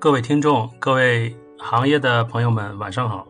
[0.00, 3.26] 各位听众，各位行业的朋友们，晚上好。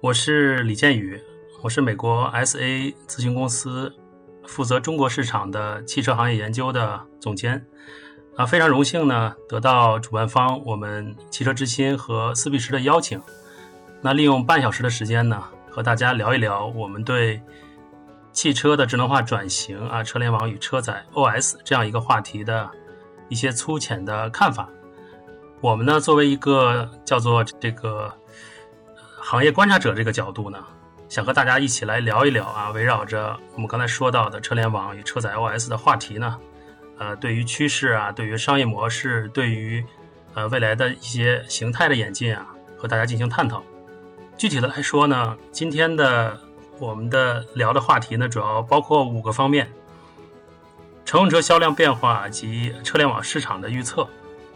[0.00, 1.20] 我是李建宇，
[1.60, 3.94] 我是美国 SA 咨询公司
[4.46, 7.62] 负责中国市场的汽车行业研究的总监。
[8.36, 13.20] 啊，非常荣幸呢，得到主办方我们汽车之心和四 B 十的邀请。
[14.00, 17.42] 那利用半小时的时间呢，和大家聊一聊我们对
[18.32, 22.70] 汽车的智能化转型啊，车联网与车载 OS 这样一个话题的
[23.28, 24.70] 一些粗浅的看法。
[25.64, 28.12] 我们呢，作为一个叫做这个
[29.16, 30.62] 行业观察者这个角度呢，
[31.08, 36.38] 想和大家一起来聊一聊啊，围绕着我们刚才说到的车联网与车载 OS 的话题呢，
[36.98, 39.82] 呃，对于趋势啊，对于商业模式，对于
[40.34, 42.46] 呃未来的一些形态的演进啊，
[42.76, 43.62] 和大家进行探讨。
[44.36, 46.38] 具体的来说呢，今天的
[46.78, 49.72] 我们的聊的话题呢，主要包括五个方面：
[51.06, 54.06] 乘用车销量变化及车联网市场的预测。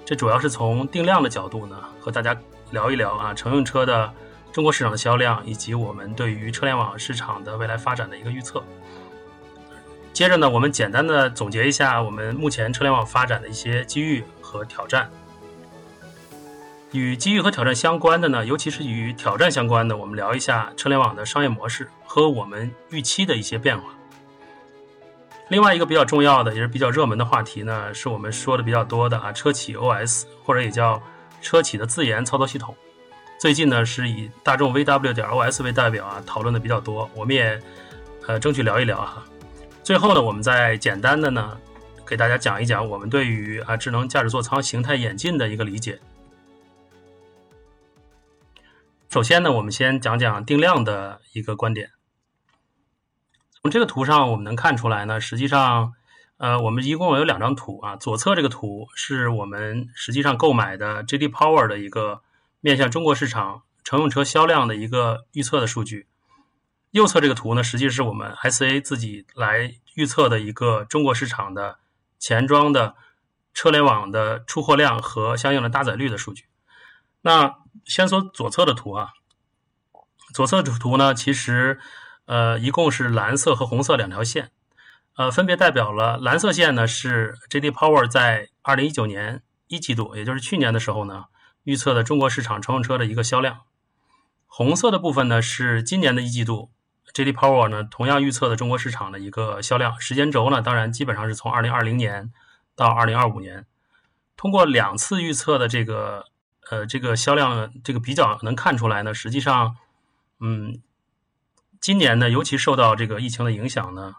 [0.09, 2.35] 这主要是从定量的角度呢，和大家
[2.71, 4.11] 聊一聊啊，乘用车的
[4.51, 8.65] 中国市场的销量，以及我们对于车联网市场的未来发展的一个预测。
[10.15, 15.11] 接着呢，我们简单的总结一下我们目前车联网发展的一些机遇和挑战。
[16.93, 23.91] 与机遇和挑战相关的呢，尤其是与挑战相关的，我们聊一下车联网的商业模式和我们预期的一些变化。
[25.49, 31.03] 另外一个比较重要的，也是比较热门的话题呢，是我们说的比较多的啊，车企 OS 或者也叫
[31.41, 32.77] 车企的自研操作系统。
[33.41, 37.09] 最近呢，是以大众 VW 点 OS 为代表啊，讨论的比较多。
[37.15, 37.59] 我们也
[38.27, 39.25] 呃争取聊一聊哈。
[39.83, 41.57] 最后呢，我们再简单的呢，
[42.07, 45.99] 给大家讲一讲我们对于啊智能驾驶座舱形态演进的一个理解。
[49.09, 51.89] 首先呢，我们先讲讲定量的一个观点。
[53.61, 55.93] 从这个图上我们能看出来呢，实际上，
[56.37, 57.97] 呃，我们一共有两张图啊。
[57.97, 62.23] 左侧这个图是我们实际上购买的 JD Power 的一个
[62.61, 66.07] 面向中国市场乘用车销量的一个预测的数据。
[66.93, 71.79] 右侧这个图呢，实际是我们 SA 自己来预测的一个中国市场的
[72.21, 72.95] 前装的
[73.53, 76.45] 车联网的出货量和相应的搭载率的数据。
[77.23, 79.09] 那先说左侧的图啊，
[80.33, 81.81] 左侧这图呢，其实。
[82.29, 84.51] 呃，一共是蓝色和红色两条线，
[85.17, 91.25] 呃，分别代表了蓝色线呢是 JD Power 在二零一九年一季度，也就是去年的时候呢
[91.65, 93.61] 预测的中国市场乘用车的一个销量，
[94.47, 96.71] 红色的部分呢是今年的一季度
[97.15, 102.31] JD Power 呢同样预测的中国市场的一个销量，时间轴呢当然基本上是从二零二零年
[102.77, 103.65] 到二零二五年，
[104.37, 106.27] 通过两次预测的这个
[106.69, 109.77] 呃这个销量这个比较能看出来呢，实际上
[110.41, 110.83] 嗯。
[111.81, 114.15] 今年呢，尤其受到这个疫情的影响呢，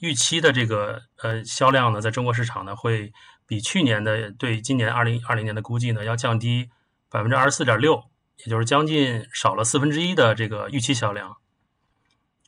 [0.00, 3.12] 预期的这个呃销量呢，在中国市场呢，会
[3.46, 6.68] 比去年的对今年二零二零年的估计呢，要降低
[7.08, 8.02] 百分之二十四点六，
[8.44, 11.36] 也就是将近少了四分之一的这个预期销量。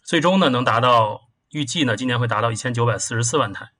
[0.02, 3.70] 最终呢，能达到预计呢，今年会达到一千九百四十四万台。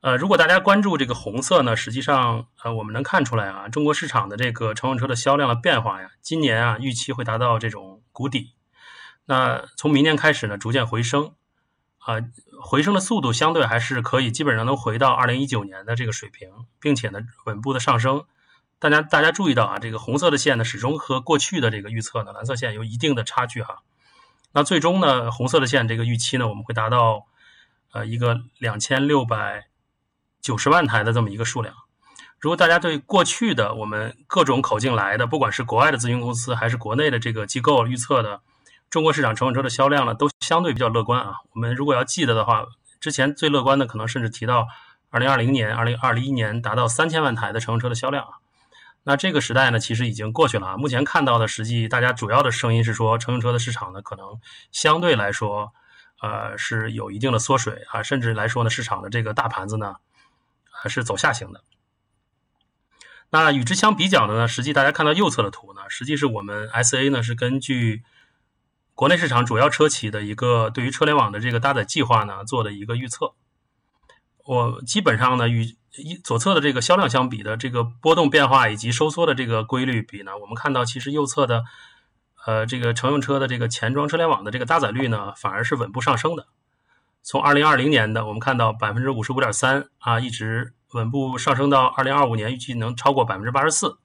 [0.00, 8.53] 呃，如果大家关注这个红色呢，实际上呃，我们能看出来啊，中国市场的这个乘用车的销量的变化呀，今年啊，预期会达到这种谷底。
[9.26, 11.32] 那从明年开始呢，逐渐回升，
[11.98, 12.16] 啊，
[12.60, 18.24] 回升的速度相对还是可以，基本上能回到二零一九年的这个水平，并且呢，稳步的上升。
[18.78, 23.78] 大家大家注意到啊，这个红色的线呢，始终和过去的这个预测呢，蓝色线有一定的差距哈。
[24.52, 27.24] 那最终呢，红色的线这个预期呢，我们会达到
[27.92, 29.68] 呃一个两千六百
[30.42, 31.74] 九十万台的这么一个数量。
[32.38, 38.42] 如果大家对过去的我们各种口径来的，不管是国外的咨询公司还是国内的这个机构预测的。
[38.94, 41.38] 中国市场乘用车的销量呢，都相对比较乐观啊。
[41.50, 42.64] 我们如果要记得的话，
[43.00, 44.68] 之前最乐观的可能甚至提到
[45.10, 48.30] 二零二零年、二零二一年达到三千万台的乘用车的销量啊。
[49.02, 50.76] 那这个时代呢，其实已经过去了啊。
[50.76, 54.38] 目前看到的实际，大家主要的声音是说，乘用车的市场呢，可能
[54.70, 55.72] 相对来说，
[56.22, 59.96] 呃，是有一定的缩水啊，甚至来说呢，市场的这个大盘子呢，
[60.70, 61.64] 还是走下行的。
[63.30, 68.04] 那与之相比较的呢，实际大家看到右侧的图呢，实际是我们 SA 呢是根据。
[68.94, 73.32] 国内市场主要车企的一个对于车联网的这个搭载计划呢，做的一个预测。
[74.44, 81.64] 我基本上呢，与一左侧的这个销量相比的这个波动变化以及收缩的这个规律比呢，我们看到其实右侧的，
[82.46, 86.46] 呃，这个乘用车的这个前装车联网的这个搭载率呢，反而是稳步上升的。
[87.22, 93.98] 从二零二零年的我们看到百分之五十五点三啊，一直稳步上升到二零二五年预计能超过百分之八十四。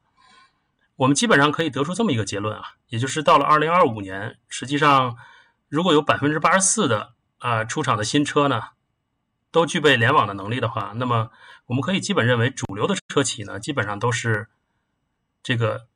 [1.00, 5.16] 我们基本上可以得出这么一个结论啊，也就是到了二零二五年，实际上
[5.70, 8.62] 如果有百分之八十四的啊出厂的新车呢，
[9.50, 11.32] 都具备联网的能力的话，那么
[11.68, 14.50] 我们可以基本认为，主流的车企呢，基本上都是
[15.42, 15.88] 这个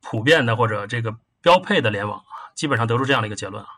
[0.00, 3.68] 普遍的或者这个标配的联网啊，基本上得出这样的一个结论啊。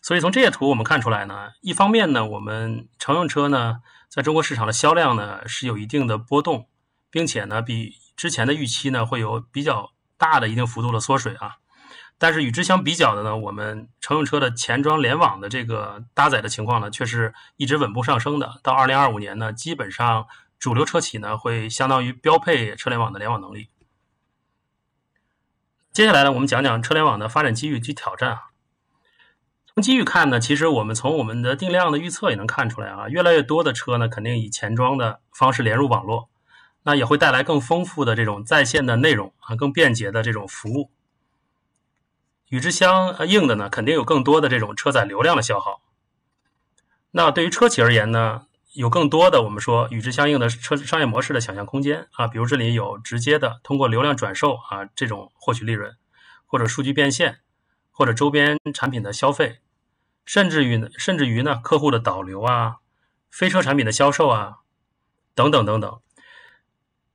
[0.00, 6.68] 所以从这些图我们看出来呢，一方面呢，我们乘用车呢，在中国市场的销量呢是有一定的波动，
[7.10, 11.56] 并且呢，比之前的预期呢会有比较大的一定幅度的缩水啊。
[12.16, 18.60] 但是与之相比较的呢，我们乘用车的前装联网的这个搭载的情况呢，却是一直稳步上升的。
[18.62, 20.26] 到二零二五年呢，基本上
[20.58, 23.68] 主流车企呢会相当于标配车联网的联网能力。
[25.92, 28.42] 接下来呢，我们讲讲车联网的发展机遇及挑战啊。
[29.66, 36.30] 从机遇看呢，其实我们从我们的定量的预测也能看出来啊，越来越多的车呢，肯定以前装的方式连入网络，
[36.84, 40.90] 那也会带来更丰富的这种在线的内容啊，更便捷的这种服务。
[42.48, 45.80] 与之相应的呢，肯定有更多的这种车载流量的消耗。
[47.10, 55.96] 那对于车企而言呢，有更多的我们说与之相应的车商业模式的想象空间啊，比如这里有直接的通过流量转售啊这种获取利润，
[56.46, 57.40] 或者数据变现，
[57.90, 59.60] 或者周边产品的消费。
[60.26, 62.76] 甚至于，甚至于呢，客户的导流啊，
[63.30, 64.58] 非车产品的销售啊，
[65.34, 66.00] 等等等等。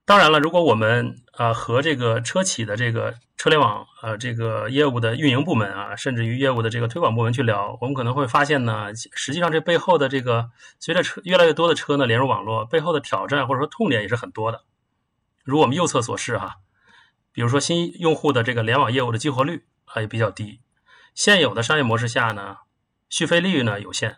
[0.10, 14.64] 当然了，如果我们啊和这个车企的这个车联网呃这个业务的运营部门啊，甚至于业务的这个推广部门去聊，我们可能会发现呢，实际上这背后的这个随着车越来越多的车呢连入网络，背后的挑战或者说痛点也是很多的。
[15.44, 16.56] 如我们右侧所示哈，
[17.32, 20.62] 比如说新用户的这个联网业务的激活率啊也比较低，
[21.14, 22.58] 现有的商业模式下呢。
[23.12, 24.18] 续费利率呢有限，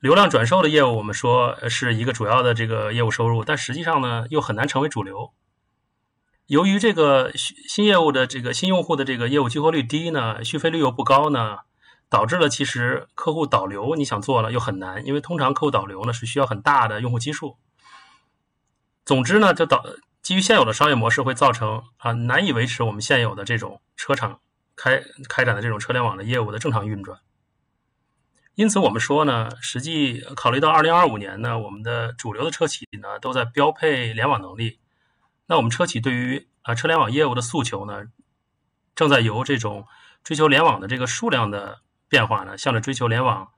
[0.00, 5.34] 流量转售的业务我们说是一个主要的这个业务收入，但实际上呢又很难成为主流。
[6.46, 11.58] 由于这个新业务的这个新用户的这个业务激活率低呢，续费率又不高呢，
[12.08, 17.58] 导致了其实客户导流你想做了又很难，因为通常客户导流呢是需要很大的用户基数。
[19.04, 19.84] 总之呢，就导
[20.22, 24.40] 基于现有的商业模式会造成啊难以维持我们现有的这种车厂
[24.74, 27.18] 开开展的这种车联网的业务的正常运转。
[28.60, 34.80] 因此，我们说呢，实际考虑到二零二五年呢，我们的主流的车企呢都在标配联网能力。
[35.46, 38.02] 那我们车企对于啊车联网业务的诉求呢，
[38.94, 39.86] 正在由这种
[40.22, 43.48] 追求联网的这个数量的变化呢，向着追求联网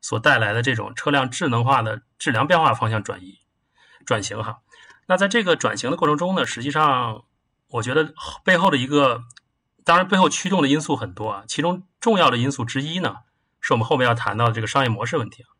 [0.00, 3.40] 所带来的这种车辆智能化的质量变化方向转移
[4.06, 4.60] 转型哈。
[5.04, 7.24] 那在这个转型的过程中呢，实际上
[7.68, 9.24] 我觉得背后的一个，
[9.84, 13.16] 当然背后驱动的因素很多啊，其中重要的因素之一呢。
[13.66, 15.50] 是我们后面要谈到的这个商业模式问题啊。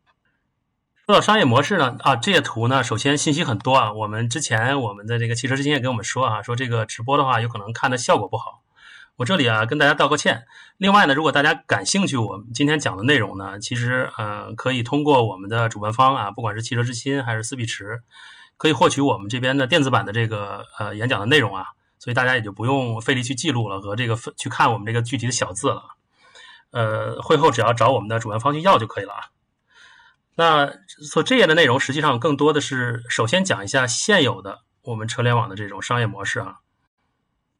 [1.05, 3.91] 说到商业模式呢，啊，这些图呢，首先信息很多啊。
[3.91, 8.61] 我们之前我们的这个汽车之星也跟我们说啊，说这个直播的话有可能看的效果不好。
[9.17, 10.45] 我这里啊跟大家道个歉。
[10.77, 18.03] 另外呢，如果大家感兴趣，我们今天讲的内容呢，其实呃可以通过我们的主办方啊，不管是汽车之心还是思比驰，
[18.55, 21.65] 可以获取我们这边的电子版的这个呃演讲的内容啊。
[21.99, 25.96] 所以大家也就不用费力去记录了和这个去看我们这个具体的小字了。
[26.71, 29.19] 呃，会后只要找我们的主办方去要就可以了啊。
[30.35, 30.71] 那
[31.03, 36.57] 所这页的内容实际上更多的是首先讲一下现有的我们车联网的这种商业模式啊。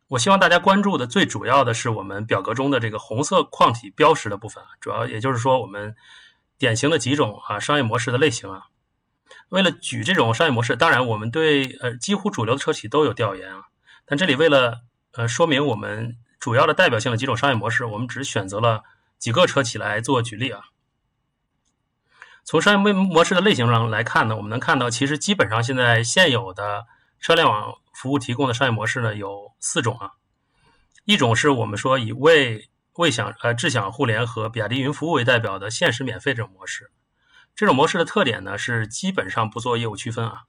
[0.10, 5.96] 我希望大家关注的最主要的是我们表格中的这个红色框体标识的部分，主要也就是说我们
[6.58, 8.66] 典型的几种啊商业模式的类型啊。
[9.50, 13.64] 为了举这种商业模式，当然我们对呃几乎主流的车企都有调研啊，
[14.06, 14.82] 但这里为了
[15.14, 18.84] 呃说明我们主要的代表性的几种商业模式，我们只选择了。
[19.18, 20.62] 几个车企来做举例啊。
[22.44, 26.86] 从商业模模式的类型上来看呢，我们能看到，其实基本上现在现有的
[27.20, 30.12] 车联网服务提供的商业模式呢有四种啊。
[31.04, 36.90] 一种是我们说以为为享呃智享互联和比亚迪云服务为代表的限时免费这种模式。
[37.54, 40.44] 这种模式的特点呢是基本上不做业务区分啊。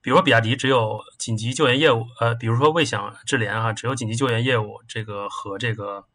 [0.00, 6.06] 比如比亚迪只有紧急救援业务，呃，比如说为享智联啊，只有紧急救援业务这个和这个。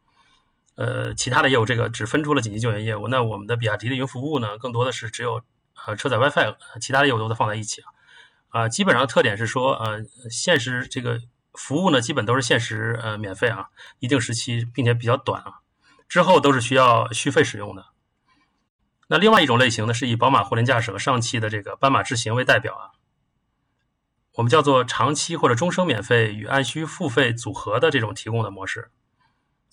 [0.76, 5.42] 呃，其他的业务这个只分出了紧急救援业务，那我们的比亚迪的云服务呢，更多的是只有
[5.86, 7.88] 呃车载 WiFi，其他的业务都在放在一起啊。
[8.50, 11.22] 啊，基本上特点是说，呃，限时这个
[11.54, 13.68] 服务呢，基本都是限时呃免费啊，
[14.00, 15.60] 一定时期，并且比较短啊，
[16.08, 17.86] 之后都是需要续费使用的。
[19.08, 22.84] 那另外一种类型呢，是以宝马互联驾驶和上汽的这个斑马智行为代表啊，
[24.34, 28.90] 我们叫做长期或者终生免费与按需付费组合的这种提供的模式。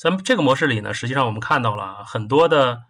[0.02, 2.82] 咱们这个模式里呢，实际上我们看到了很多的，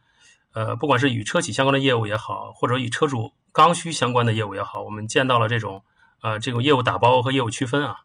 [0.54, 5.85] 呃，不管是与车企相关的业务也好，或者与车主刚需相关的业务也好，我们见到了这种，
[6.23, 7.99] 呃，这种业务打包和业务区分啊。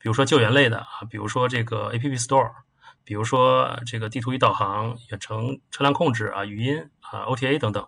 [0.00, 2.50] 比如说救援类的啊，比如说这个 App Store，
[3.04, 7.86] 比如说这个地图与导航、远程车辆控制啊、语音啊、OTA 等等。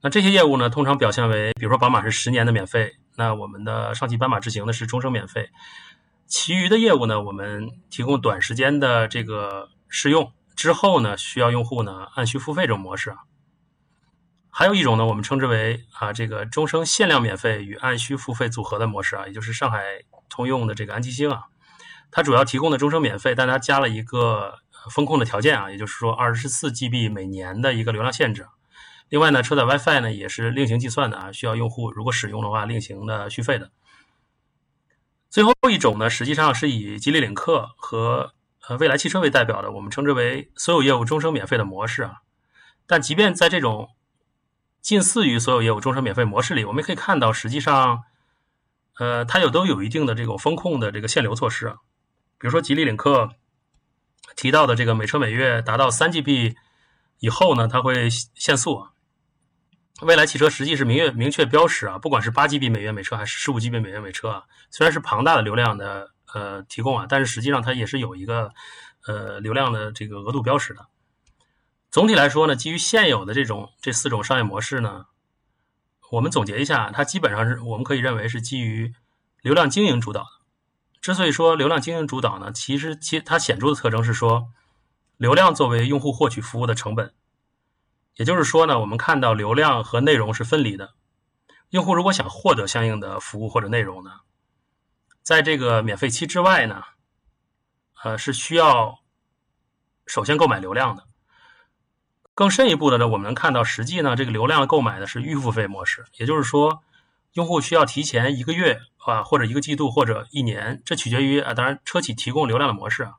[0.00, 5.48] 那这些业务呢，通常表现为，比如说宝马是十年的免费，那我们的上汽斑马智行呢是终生免费。
[6.26, 13.18] 其余的业务呢，我们提供短时间的这个试用之后呢，需要用户呢按需付费这种模式啊。
[14.50, 19.82] 还有一种呢，我们称之为啊这个终生限量免费与按需付费组合的模式啊，也就是上海
[20.30, 21.42] 通用的这个安吉星啊，
[22.10, 24.54] 它主要提供的终生免费，但它加了一个
[24.90, 28.46] 风控的条件啊，也就是说二十四 GB 每年的一个流量限制。
[29.10, 33.70] 另外呢，车载 WiFi 呢也是另行计算的啊，需要用户如果使用的话另行的续费的。
[35.28, 38.32] 最后一种呢，实际上是以吉利领克和
[38.68, 42.22] 呃蔚来汽车为代表的，我们称之为所有业务终生免费的模式啊。
[42.86, 43.90] 但即便在这种
[44.80, 48.04] 近似于所有业务终身免费模式里，我们也可以看到，实际上
[48.98, 51.76] 呃它有都有一定的这种风控的这个限流措施啊。
[52.38, 53.30] 比如说吉利领克
[54.36, 56.54] 提到的这个每车每月达到三 GB
[57.18, 58.90] 以后呢，它会限速啊。
[60.02, 68.52] 未来汽车实际是明月明确标识啊，不管是八 GB 每月每车还是十五 GB 每月每车啊，虽然是庞大的流量的呃提供啊，但是实际上它也是有一个
[69.06, 70.86] 呃流量的这个额度标识的。
[71.90, 75.06] 总体来说呢，基于现有的这种这四种商业模式呢，
[76.10, 78.92] 我们总结一下，它基本上是我们可以认为是基于
[79.40, 80.28] 流量经营主导的。
[81.00, 84.48] 之所以说流量经营主导呢，其实其它显著的特征是说，
[85.16, 87.14] 流量作为用户获取服务的成本。
[88.16, 90.92] 也就是说呢，我们看到流量和内容是分离的。
[91.70, 94.10] 用户如果想获得相应的服务或者内容呢，
[95.26, 96.84] 在这个免费期之外呢，
[98.04, 99.00] 呃，是需要
[100.06, 101.08] 首先购买流量的。
[102.32, 106.04] 更深一步的呢，我们能看到实际呢，这个流量购买的是预付费模式。
[106.18, 106.84] 也就是说，
[107.32, 113.14] 用户需要提前一个月啊，或者一个季度或者一年，这取决于啊，当然车企提供流量的模式啊。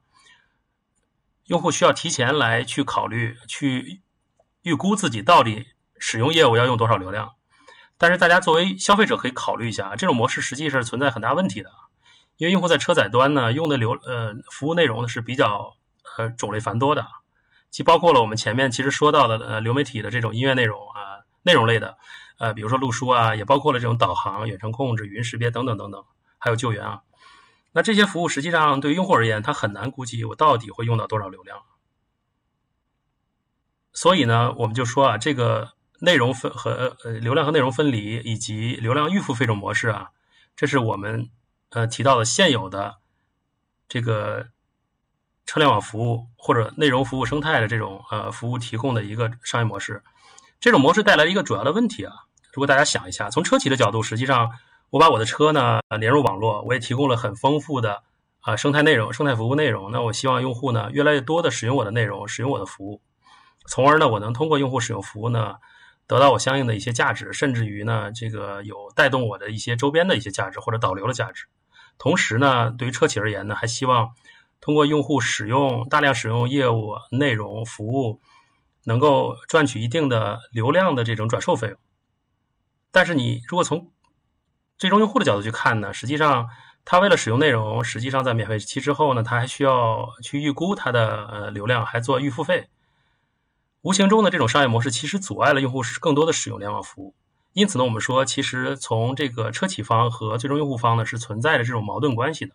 [1.47, 4.01] 用户需要提前来去考虑去。
[4.63, 7.35] 预估自己到底使用业务要用多少流量，
[7.97, 11.71] 但是大家作为消费者可以考虑一下，这种模式实际是存在很大问题的，
[12.37, 15.75] 因为用户在车载端呢用的流呃服务内容呢是比较
[16.17, 17.05] 呃种类繁多的，
[17.69, 21.97] 既包括了我们前面其实说到的呃流媒体的这种音乐内容啊内容类的，
[22.39, 26.03] 呃比如说录书啊，也包括了这种导航、远程控制、语音识别等等等等，
[26.37, 27.01] 还有救援啊，
[27.71, 31.59] 那这些服务实际上对于用户而言，他很难估计我到底会用到多少流量。
[33.93, 40.09] 所以呢，我们就说啊，这个内容分和呃流量和内容分离，以及流量预付费这种模式啊，
[40.55, 41.29] 这是我们
[41.69, 42.97] 呃提到的现有的
[43.87, 44.47] 这个
[45.45, 50.03] 车联网服务或者内容服务生态的这种呃服务提供的一个商业模式。
[50.59, 52.13] 这种模式带来一个主要的问题啊，
[52.51, 54.51] 如果大家想一下，从车企的角度，实际上
[54.89, 58.03] 我把我的车呢连入网络，我也提供了很丰富的
[58.39, 59.91] 啊生态内容、生态服务内容。
[59.91, 63.01] 那我希望用户呢越来越多的使用我的内容，使用我的服务。
[63.67, 65.55] 从而呢，我能通过用户使用服务呢，
[66.07, 71.45] 得到我相应的一些价值，甚至于呢，这个有带动我的一些周边的一些价值或者导流的价值。
[71.97, 74.11] 同时呢，对于车企而言呢，还希望
[74.61, 78.21] 通过用户使用大量使用业务内容服务，
[78.85, 81.77] 能够赚取一定的流量的这种转售费用。
[82.91, 83.91] 但是你如果从
[84.77, 86.47] 最终用户的角度去看呢，实际上
[86.85, 92.69] 他为了使用内容，实际上在免费期之后呢，他还需要去预估他的呃流量，还做预付费。
[93.87, 97.15] 无形中的这种商业模式其实阻碍了用户更多的使用联网服务，
[97.53, 102.53] 因此呢，我们说其实从这个车企方和最终用户方呢是存在着这种矛盾关系的。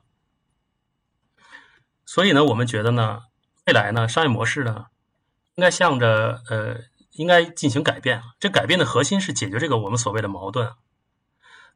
[2.05, 3.21] 所以呢，我们觉得呢，
[3.65, 4.89] 未来呢商业模式呢
[5.55, 6.81] 应该向着呃
[7.13, 10.75] 应该进行改变，这改变的核心是解决这个我们所谓的矛盾。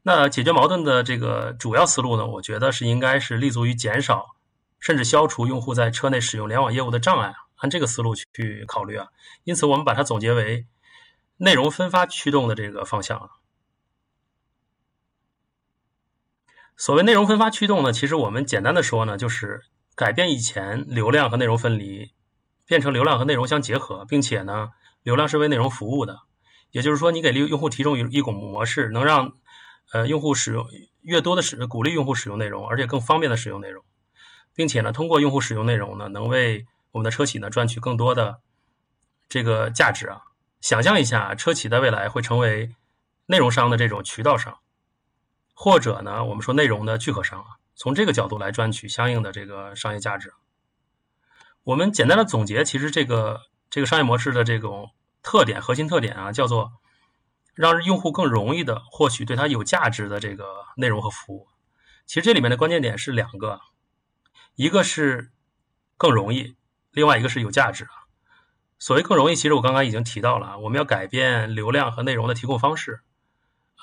[0.03, 4.35] 那解决矛盾的这个主要思路呢，我觉得是应该是立足于减少
[4.79, 7.46] 甚至消除用户在车内使用联网业务的障碍啊。
[7.57, 9.07] 按这个思路去考虑啊，
[9.43, 10.65] 因此我们把它总结为
[11.37, 13.29] 内容分发驱动的这个方向啊。
[16.75, 19.63] 所谓内容分发驱动呢，其实我们简单的说呢，就是
[19.95, 22.11] 改变以前流量和内容分离，
[22.67, 24.69] 变成流量和内容相结合，并且呢，
[25.01, 26.19] 流量是为内容服务的。
[26.69, 29.33] 也就是说，你给用户提供一一种模式，能让
[29.91, 30.67] 呃用户使用
[31.01, 33.83] 越多的使鼓励用户使用内容，而且更方便的使用内容，
[34.53, 38.41] 并且呢，通过用户使用内容呢，能为我们的车企呢赚取更多的
[39.29, 40.21] 这个价值啊！
[40.61, 42.75] 想象一下，车企在未来会成为
[43.27, 44.57] 内容商的这种渠道商，
[45.53, 50.33] 或者呢，我们说内容的聚合商啊，从这个角度来赚取相应的这个商业价值。
[51.63, 54.91] 我们简单的总结，其实这个这个商业模式的这种
[55.21, 56.71] 特点、核心特点啊，叫做
[57.53, 60.45] 让用户更容易的获取对他有价值的这个
[60.77, 61.47] 内容和服务。
[62.05, 63.59] 其实这里面的关键点是两个，
[64.55, 65.31] 一个是
[65.97, 66.55] 更容易。
[66.97, 68.09] 另外一个是有价值啊，
[68.79, 73.01] 所谓更容易，其实我刚刚已经提到了，我们要改变流量和内容的提供方式，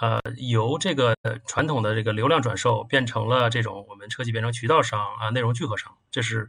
[0.00, 1.14] 呃，由这个
[1.46, 6.48] 传统的这个流量转售变成了这种我们车企变成渠道商啊，内容聚合商，这是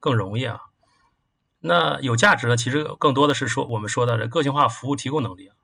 [0.00, 0.60] 更容易啊。
[1.60, 2.58] 那有价值呢？
[2.58, 5.56] 其实更多的是说我们说的个性化服务提供能力啊。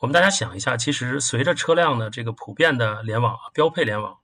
[0.00, 4.18] 我们大家想一下，其实随着车辆的这个普遍的联网、标配联网，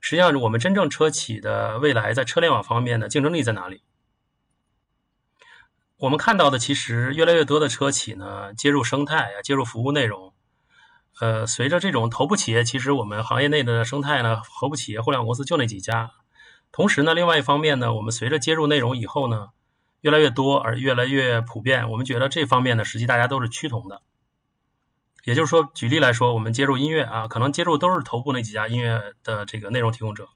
[0.00, 3.80] 实际上我们真正车企的未来在车联网方面的竞争力在哪里？
[5.96, 10.34] 我们看到的其实越来越多的车企呢，接入生态啊，接入服务内容。
[11.20, 16.10] 呃，随着这种头部企业，其实我们行业内的生态呢，头部企业互联网公司就那几家。
[16.72, 19.50] 同时呢，另外一方面呢，我们随着接入内容以后呢，
[20.00, 24.02] 越来越多而越来越普遍，我们觉得这方面呢，实际大家都是趋同的。
[25.22, 30.28] 也就是说，举例来说，我们接入音乐啊，可能接入都是头部那几家音乐的这个内容提供者。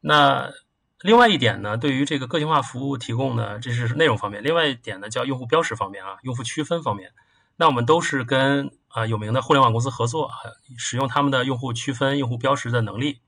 [0.00, 0.52] 那
[1.02, 7.12] 另外一点呢，对于这个个性化服务提供呢，这是内容方面；另外一点呢，叫用户标识方面啊，用户区分方面。
[7.56, 10.30] 那我们都是跟啊有名的互联网公司合作，
[10.78, 13.20] 使用他们的用户区分、用户标识的能力。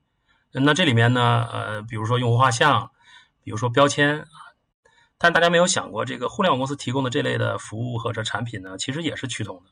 [0.51, 2.89] 那这里面呢，呃，比如说用户画像，
[3.43, 4.27] 比如说标签啊。
[5.19, 9.71] 但大家没有想过，这个互联网公司提供的这类的服务或者产品呢，其实也是趋同的。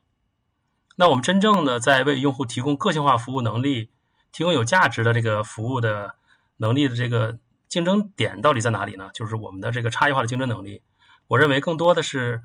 [0.98, 3.90] 那我们真正的在为用户提供个性化服务能力、
[4.32, 6.16] 提供有价值的这个服务的
[6.58, 7.40] 能力的这个。
[7.70, 9.10] 竞争点到底在哪里呢？
[9.14, 10.84] 就是我们的这个差异化的竞争能力。
[11.28, 12.42] 我认为更多的是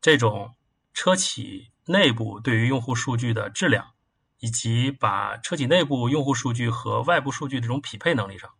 [0.00, 0.54] 这种
[0.94, 3.92] 车企内部对于用户数据的质量，
[4.38, 8.50] 以及把车企内部用户数据和外部数据这种匹配能力上。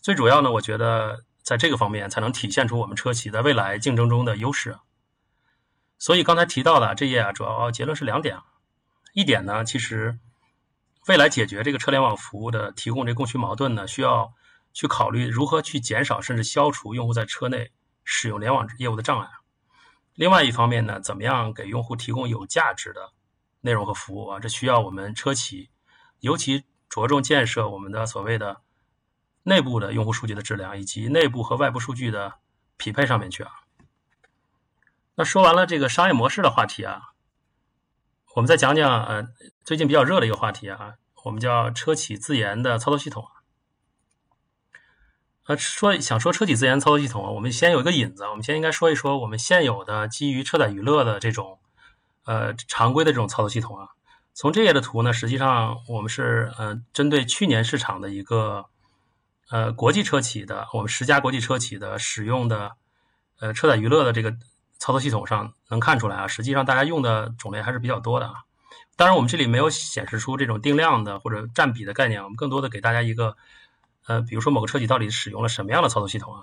[0.00, 4.78] 最主要呢，我觉得在这个方面才能体现出我们车企在未来竞争中的优势。
[5.98, 8.44] 所以刚才提到的这页啊，主要结论是两点啊。
[9.12, 10.18] 一点呢，其实
[11.06, 14.32] 未来解决这个车联网服务的提供这供需矛盾呢，需要。
[14.74, 17.70] 去考虑如何去减少甚至消除用户在车内
[18.04, 19.30] 使用联网业务的障碍。
[20.14, 23.12] 另外一方面呢，怎么样给用户提供有价值的
[23.60, 24.40] 内容和服务啊？
[24.40, 25.70] 这需要我们车企
[26.20, 28.60] 尤其着重建设我们的所谓的
[29.44, 32.34] 内部的用户数据的质量，以及内部和外部数据的
[32.76, 33.50] 匹配上面去啊。
[35.14, 37.00] 那说完了这个商业模式的话题啊，
[38.34, 39.24] 我们再讲讲呃
[39.64, 40.94] 最近比较热的一个话题啊，
[41.24, 43.24] 我们叫车企自研的操作系统。
[45.46, 51.58] 呃，说想说车企自研操作系统啊，我们先有一个引子，我们先应该说一说我们现有的基于车载娱乐的这种
[52.24, 53.88] 呃常规的这种操作系统啊。
[54.32, 58.64] 从这页的图呢，实际上我们是呃针对去年市场的一个
[59.50, 62.72] 呃国际车企的，我们十家国际车企的使用的
[63.38, 64.34] 呃车载娱乐的这个
[64.78, 68.32] 操作系统上能看出来啊，实际上大家用的种类还是比较多的啊。
[68.96, 73.36] 当然，我们这里没有显示出这种定量的或者占比的概念，我们更多的给大家一个。
[74.06, 76.42] 呃，比如说某个车企到底使用了什么样的操作系统啊？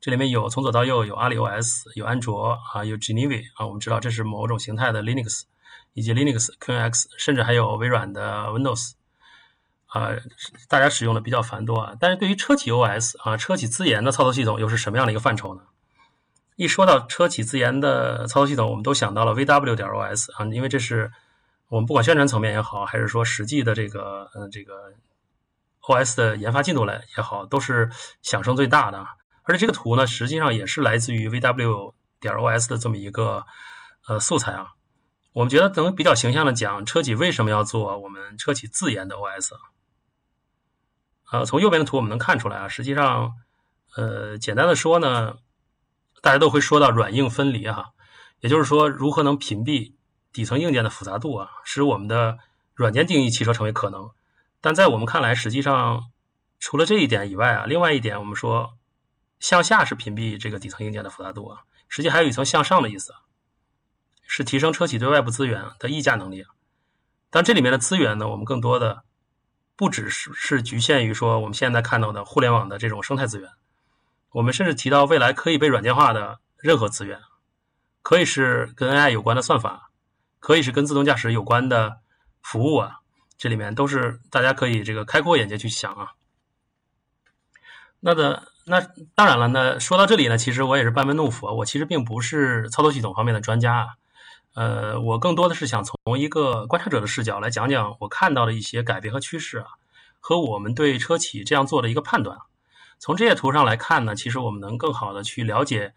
[0.00, 5.42] 这里面有从左到右有阿里 OS，有安卓啊，有 Genevi 啊，我们知道这是某种形态的 Linux，
[5.94, 8.94] 以及 Linux QNX，甚至还有微软的 Windows，
[9.86, 10.10] 啊，
[10.68, 11.94] 大家使用的比较繁多啊。
[12.00, 15.62] 但是对于车企 OS 啊，车企自研的操作系统又是什么样的一个范畴呢？
[16.56, 21.12] 一说到车企自研的操作系统，我们都想到了 VW 点 OS 啊，因为这是
[21.68, 24.92] 我们不管宣传层面也好，还是说实际的这个呃这个。
[25.82, 27.90] OS 的研发进度来也好，都是
[28.22, 29.06] 响声最大的。
[29.42, 33.44] 而且这个图呢，实际上也是来自于 VW 点 OS 的这么一个
[34.06, 34.68] 呃素材啊。
[35.32, 39.50] 我们觉得能比较形象的讲，车企为什么要做我们车企自研的 OS？
[41.32, 43.32] 呃，从右边的图我们能看出来啊，实际上
[43.96, 45.38] 呃简单的说呢，
[46.20, 47.92] 大家都会说到软硬分离哈，
[48.40, 49.94] 也就是说如何能屏蔽
[50.32, 52.38] 底层硬件的复杂度啊，使我们的
[52.74, 54.10] 软件定义汽车成为可能。
[54.62, 56.04] 但在我们看来，实际上
[56.58, 58.78] 除了这一点以外啊，另外一点我们说
[59.38, 63.12] 向下是屏蔽这个底层硬件的复杂度啊，实际还有一层向上的意思，
[64.24, 66.46] 是提升车企对外部资源的议价能力。
[67.28, 69.02] 但这里面的资源呢，我们更多的
[69.74, 73.50] 不只是是局限于说我们现在看到的互联网的这种生态资源，
[74.30, 77.20] 我们甚至提到未来可以被软件化的任何资源，
[78.00, 79.90] 可以是跟 AI 有关的算法，
[80.38, 81.98] 可以是跟自动驾驶有关的
[82.40, 83.00] 服务啊。
[83.42, 86.12] 这里面都是大家可以这个开阔眼界去想啊。
[87.98, 88.80] 那的那
[89.16, 91.52] 当然了，那说到这里呢，其实我也是班门弄斧啊。
[91.52, 93.86] 我其实并不是操作系统方面的专家啊，
[94.54, 99.66] 呃，我更多的是想从一个观察者的视角来讲讲我看到的一些改变和趋势啊，
[100.20, 102.38] 和我们对车企这样做的一个判断。
[103.00, 105.94] 从这些图上来看呢，其实我们能更好的去了解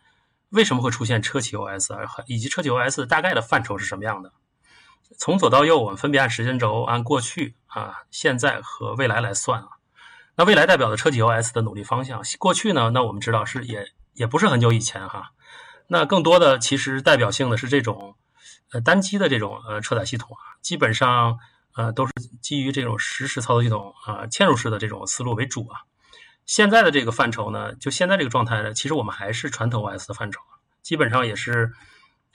[0.50, 4.34] 为什么会出现车企 OS 啊，以及车企 OS 大概的范畴是什么样的。
[5.18, 9.68] 从左到右，我们分别按时间轴，按过去啊、现在和未来来算啊。
[10.36, 15.32] 那未来代表的车企 OS 的努力方向，过去呢，那我们知道是也也不是很久以前哈。
[15.88, 18.16] 那更多的其实代表性的是这种
[18.72, 21.40] 呃单机的这种呃车载系统啊，基本上
[21.76, 25.82] 呃都是基于这种实时操作系统啊嵌入式的这种思路为主啊。
[26.46, 30.42] 现在的这个范畴呢，就现在这个状态呢，其实我们还是传统 OS 的范畴，
[30.82, 31.72] 基本上也是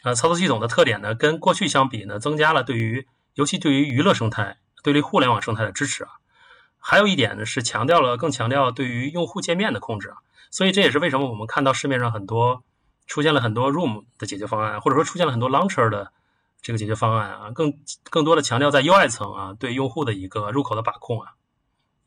[0.03, 6.11] 呃操作系统的特点呢，跟过去相比呢，增加了对于尤其对于娱乐生态、对于互联网生态的支持啊。
[6.79, 10.17] 还有一点呢，是强调了更强调对于用户界面的控制啊。
[10.51, 12.63] 所以这也是为什么我们看到市面上很多
[13.07, 16.13] 出现了很多 Room 的解决方案，或者说出现了很多 Launcher 的
[16.63, 21.33] 这个解决方案啊，更更多的强调在 UI 层啊对用户的一个入口的把控啊。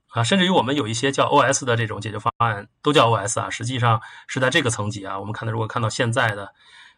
[0.09, 5.19] 啊，甚至于我们有一些叫 OS 的这种解决方案，都叫 OS 啊，实际上是在这个层级啊。
[5.19, 6.53] 我们看到，如果看到现在的，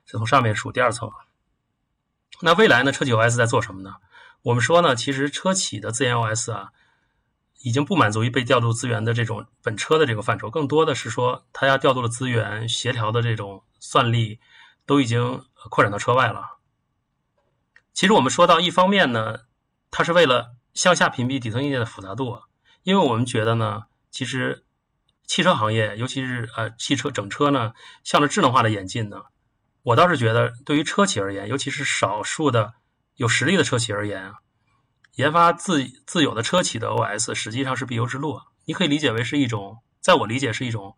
[0.05, 1.11] 是从上面数第二层。
[2.41, 3.95] 那未来呢，车企 OS 在做什么呢？
[4.43, 6.71] 我们说呢，其实车企的自研 OS 啊，
[7.61, 14.39] 已经不满足于被调度资源的这种本车的这个范畴，更多的是说，它要调度的资源、协调的这种算力，
[14.85, 16.57] 都已经扩展到车外了。
[17.93, 19.39] 其实我们说到一方面呢，
[19.89, 22.43] 它是为了向下屏蔽底层硬件的复杂度啊。
[22.83, 24.63] 因为我们觉得呢，其实
[25.25, 29.23] 汽车行业，尤其是呃汽车整车呢，向着智能化的演进呢，
[29.85, 32.73] 我倒是觉得对于车企而言，尤其是少数的
[33.15, 34.33] 有实力的车企而言啊，
[35.15, 38.41] 研发自自有的车企的 OS 实际上是必由之路。
[38.65, 40.97] 你可以理解为是一种，在我理解是一种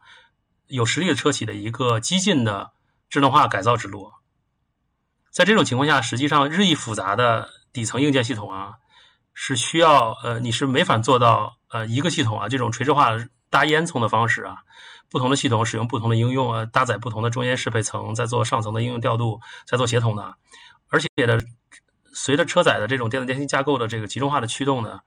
[0.67, 2.71] 有实力的车企的一个激进的
[3.09, 4.11] 智能化改造之路。
[5.31, 8.73] 在这种情况下，实际上日益复杂的底层硬件系统啊。
[9.39, 13.11] 是需要呃，你是没法做到呃一个系统啊，这种垂直化
[13.51, 14.63] 搭烟囱的方式啊，
[15.09, 20.35] 不同的系统使用不同的应用啊，搭载不同的中间适配层，在做上层的应用调度，在做协同的。
[20.89, 21.39] 而且呢，
[22.13, 25.01] 随着车载的这种电子电信架构的这个集中化的驱动呢，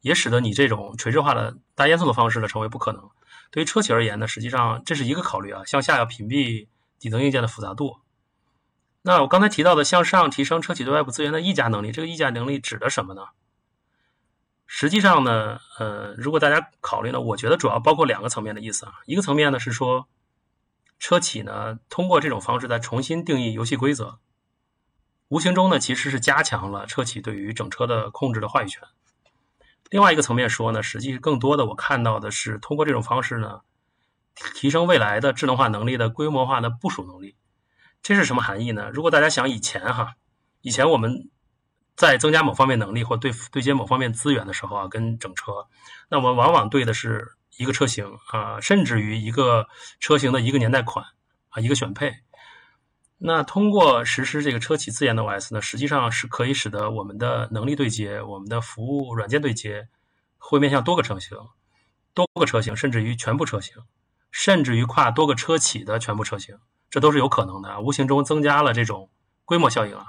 [0.00, 3.10] 也使得你这种垂直化的搭烟囱的方式呢成为不可能。
[3.50, 7.98] 对于车企而言呢，实际上这是一个考虑啊，向下要屏蔽底层硬件的复杂度。
[9.02, 13.22] 那我刚才提到的向上提升车企对外部资源的议价能力，这个议价能力指的什么呢？
[14.74, 18.94] 实际上呢，呃，如果大家考虑呢，我觉得主要包括两个层面的意思啊。
[19.04, 20.08] 一个层面呢是说，
[20.98, 24.18] 车企呢通过这种方式在重新定义游戏规则，
[25.28, 28.82] 无形中呢其实是加强了车企对于整车的控制的话语权。
[29.90, 33.60] 另外一个层面说呢，实际更多的我看到的是通过这种方式呢，
[34.54, 37.36] 提升未来的智能化能力的规模化的部署能力。
[38.02, 38.88] 这是什么含义呢？
[38.90, 40.14] 如果大家想以前哈，
[40.62, 41.28] 以前我们。
[41.94, 45.52] 在增加某方面能力或对对接某方面资源的时候啊，跟整车，
[46.08, 49.68] 那我们往往对的是一个车型啊，甚至于一个
[50.00, 51.04] 车型的一个年代款
[51.50, 52.14] 啊，一个选配。
[53.24, 59.86] 那通过实施这个车企自研的 OS 呢，实际上是可以使得我们的能力对接、我们的服务软件对接，
[60.38, 61.38] 会面向多个车型、
[62.14, 63.76] 多个车型，甚至于全部车型，
[64.32, 66.58] 甚至于跨多个车企的全部车型，
[66.90, 69.08] 这都是有可能的，无形中增加了这种
[69.44, 70.06] 规模效应啊。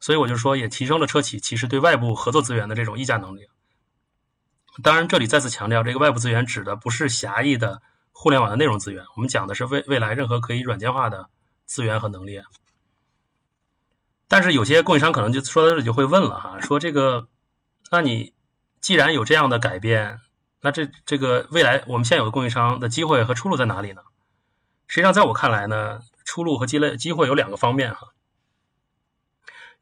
[0.00, 3.46] 所以我就说，也提升了车企其实对外部合作资源的这种议价能力。
[4.82, 7.82] 当然，这里再次强调，这个外部资源指的不是狭义的
[8.12, 11.28] 互联网的内容资源，我们讲的是未未来任何可以软件化的
[11.66, 12.40] 资源和能力。
[14.26, 17.28] 但是有些供应商可能就说到这里就会问了哈，说这个，
[17.90, 18.32] 那你
[18.80, 20.20] 既然有这样的改变，
[20.62, 24.02] 那这这个未来我们现有的供应商的机会和出路在哪里呢？
[24.86, 28.08] 实际上，在我看来呢，出路和积累机会有两个方面哈。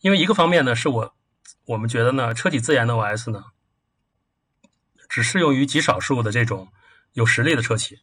[0.00, 1.14] 因为一个方面呢，是我
[1.64, 3.46] 我们觉得呢，车企自研的 OS 呢，
[5.08, 6.68] 只适用于极少数的这种
[7.14, 7.98] 有实力的车企。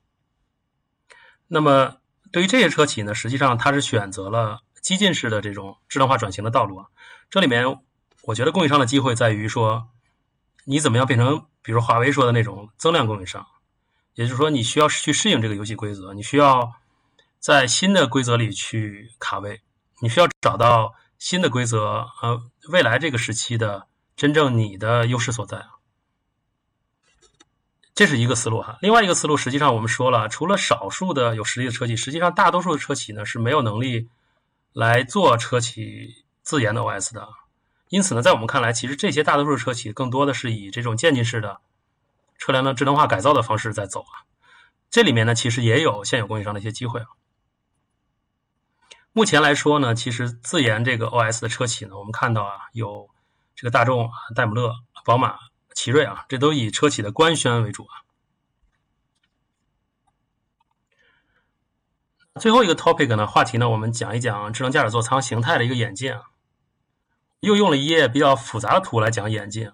[1.48, 1.98] 那么
[2.34, 6.88] 对于这些车企呢，实际上它是选择了激进式的这种智能化转型的道路啊。
[7.30, 7.80] 这里面
[8.24, 9.88] 我觉得供应商的机会在于说，
[10.66, 13.48] 你怎么样变成，比如华为说的那种增量供应商，
[14.16, 16.74] 也就是说你需要去适应这个游戏规则，你需要
[17.40, 19.62] 在新的规则里去卡位，
[20.02, 20.94] 你需要找到。
[21.18, 25.66] 新的规则，呃，未来这个时期的真正你的优势所在，
[27.94, 28.78] 这是一个思路哈。
[28.82, 34.10] 另外一个思路，实际上我们说了，除了少数的有实力的车企，实际上大多数的车企呢是没有能力
[34.74, 37.28] 来做车企自研的 OS 的。
[37.90, 41.62] 因此呢，在我们看来，其实这些大多数车企更多的是以这种渐进式的
[42.38, 44.28] 车辆的智能化改造的方式在走啊。
[44.90, 47.08] 这里面呢，其实也有现有供应商的一些机会啊。
[49.18, 53.10] 目前来说呢，其实自研这个 OS 的车企呢，我们看到啊，有
[53.56, 54.74] 这个大众、戴姆勒、
[55.06, 55.38] 宝马、
[55.74, 58.04] 奇瑞啊，这都以车企的官宣为主啊。
[62.42, 66.24] 最后一个 topic 呢，话题呢，我们讲一讲智能驾驶座舱形态的一个演进啊。
[67.40, 69.72] 又用了一页比较复杂的图来讲演进。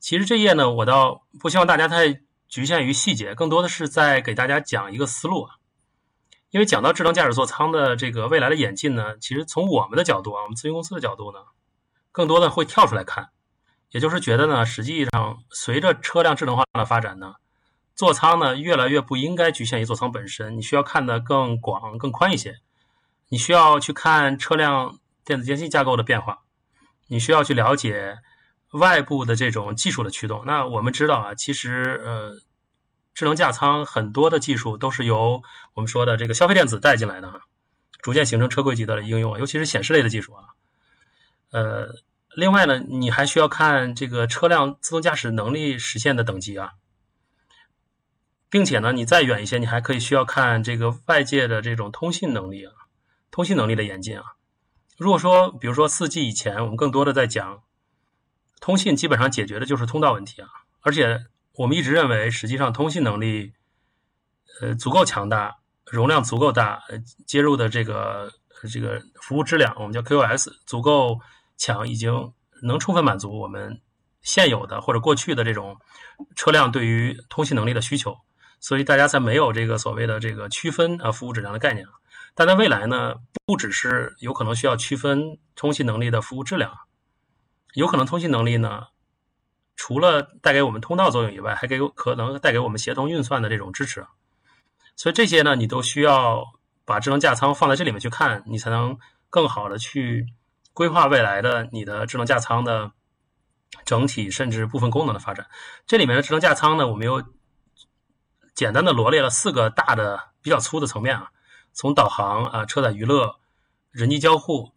[0.00, 5.58] 其实这页呢，我倒不希望大家太局限于细节，更多的是在给大家讲一个思路啊。
[6.54, 11.40] 因为讲到智能驾驶座舱的这个未来的演进呢，其实从我们的角度啊，我们咨询公司的角度呢，
[12.12, 13.30] 更多的会跳出来看，
[13.90, 17.34] 也就是觉得呢，实际上随着车辆智能化的发展呢，
[17.96, 22.60] 座舱呢越来越不应该局限于座舱本身，你需要看得更广、更宽一些，
[23.30, 26.42] 你需要去看车辆电子间隙架构的变化，
[27.08, 28.18] 你需要去了解
[28.70, 30.44] 外部的这种技术的驱动。
[30.46, 32.38] 那我们知道啊，其实呃。
[33.14, 35.40] 智能驾舱很多的技术都是由
[35.74, 37.42] 我们说的这个消费电子带进来的哈，
[38.02, 40.44] 逐渐形成车规级的应用，尤其是显示类的技术啊。
[41.52, 41.94] 呃，
[42.34, 46.72] 另外呢，你还需要看这个车辆自动驾驶能力实现的等级啊，
[48.50, 52.72] 并且呢，你再远一些，你还可以需要看这个外界的这种通信能力啊，
[53.30, 54.24] 通信能力的演进啊。
[54.98, 57.62] 如果说，比如说四 G 以前，我们更多的在讲
[58.60, 60.48] 通信，基本上解决的就是通道问题啊，
[60.80, 61.26] 而且。
[61.56, 63.52] 我们一直认为，实际上通信能力，
[64.60, 65.54] 呃，足够强大，
[65.86, 66.82] 容量足够大，
[67.26, 68.32] 接入的这个
[68.72, 71.20] 这个服务质量，我们叫 QoS，足够
[71.56, 73.80] 强，已经能充分满足我们
[74.20, 75.78] 现有的或者过去的这种
[76.34, 78.16] 车辆对于通信能力的需求，
[78.58, 81.86] 所以大家才没有这个所谓的这个区分啊服务质量的概念。
[82.34, 83.14] 但在未来呢，
[83.46, 86.72] 不只是有可能需要区分通信能力的服务质量，
[87.74, 88.88] 有可能通信能力呢。
[89.76, 94.06] 除了带给我们通道作用以外，还给可能带给我们协同运算的这种支持，
[94.96, 96.44] 所以这些呢，你都需要
[96.84, 98.96] 把智能驾舱放在这里面去看，你才能
[99.30, 100.26] 更好的去
[100.72, 102.92] 规划未来的你的智能驾舱的
[103.84, 105.48] 整体甚至部分功能的发展。
[105.86, 107.24] 这里面的智能驾舱呢，我们又
[108.54, 111.30] 简单的罗列了四个大的比较粗的层面啊，
[111.72, 113.40] 从导航啊、车载娱乐、
[113.90, 114.72] 人机交互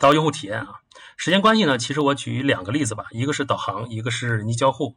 [0.00, 0.80] 到用户体验啊。
[1.20, 4.96] 时间关系呢，其实我举两个例子吧，一个是导航，一个是人交互。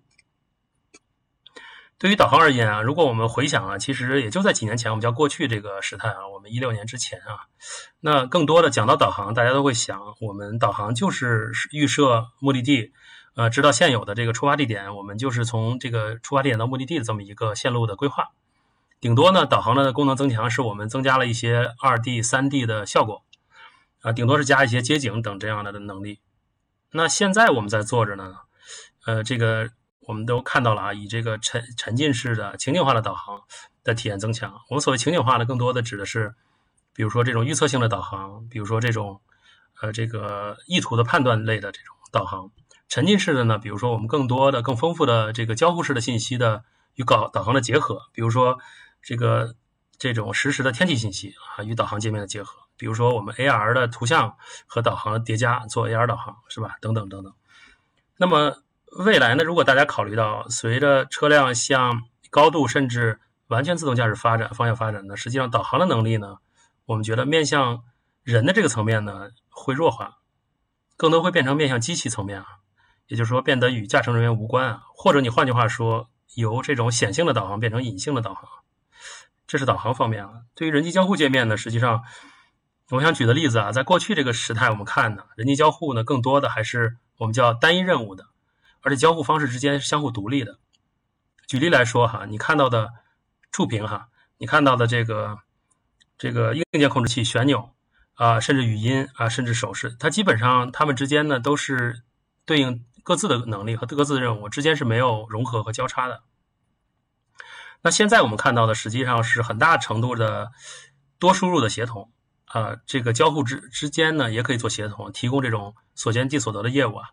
[1.98, 7.52] 对于导航而言啊，如果我们回想啊，其实也就在几年前，我们叫过去这个时态啊，我们一六年之前啊，
[8.00, 12.94] 那更多的讲到导航，大家都会想，我们导航就是预设目的地，
[13.36, 18.30] 呃，知道现有的这个出发地点，我们就是从这个出发地点到目的地的这么一个线路的规划。
[19.02, 23.26] 顶多呢，导航的功能增强是我们增加了一些二 D、三 D 的效果。
[24.04, 26.20] 啊，顶多是加一些街景等这样的的能力。
[26.92, 28.36] 那现在我们在做着呢，
[29.06, 33.42] 呃，这个我们都看到了啊，以这个沉沉浸式的情景化的导航
[33.82, 34.54] 的体验增强。
[34.70, 36.36] 我们所谓情景化呢，更多的指的是，
[36.94, 39.22] 比如说这种预测性的导航，比如说这种
[39.82, 42.52] 呃这个意图的判断类的这种导航。
[42.90, 48.60] 沉浸式的呢，比如说我们更多的、更丰富的这个交互式的信息的与导导航的结合，比如说
[49.02, 49.56] 这个
[49.98, 52.60] 这种实时的天气信息啊与导航界面的结合。
[52.78, 56.76] 比如说，我们 AR 的图像和导航的叠加做 AR 导航，是吧？
[56.82, 57.34] 等等等等。
[58.18, 58.64] 那么
[59.06, 59.44] 未来呢？
[59.44, 66.38] 如果大家考虑到随着车辆向高度甚至完全自动驾驶发展方向发展呢，实际上导航的能力呢，
[66.86, 67.84] 我们觉得面向
[68.24, 70.18] 人的这个层面呢会弱化，
[70.96, 72.46] 更多会变成面向机器层面啊，
[73.08, 78.48] 也就是说变得与驾乘人员无关啊，或者你换句话说，由这种显性的导航变成隐性的导航，
[79.48, 80.32] 这是导航方面啊。
[80.56, 82.04] 对于人机交互界面呢，实际上。
[82.94, 88.28] 我想举的例子啊，在过去这个时态，我们看呢，人机交互呢，更多的还是我们叫单一任务的，
[88.82, 90.60] 而且交互方式之间是相互独立的。
[91.48, 92.92] 举例来说哈，你看到的
[93.52, 95.40] 触屏哈，你看到的这个
[96.20, 97.72] 这个硬件控制器旋钮
[98.14, 102.04] 啊，甚至语音啊，甚至手势，它基本上它们之间呢都是
[102.46, 106.22] 对应各自的能力和各自的任务之间是没有融合和交叉的。
[107.82, 110.52] 那现在我们看到的实际上是很大程度的
[111.18, 112.12] 多输入的协同。
[112.54, 117.10] 啊，这个交互之之间呢，也可以做协同，提供这种所见即所得的业务啊。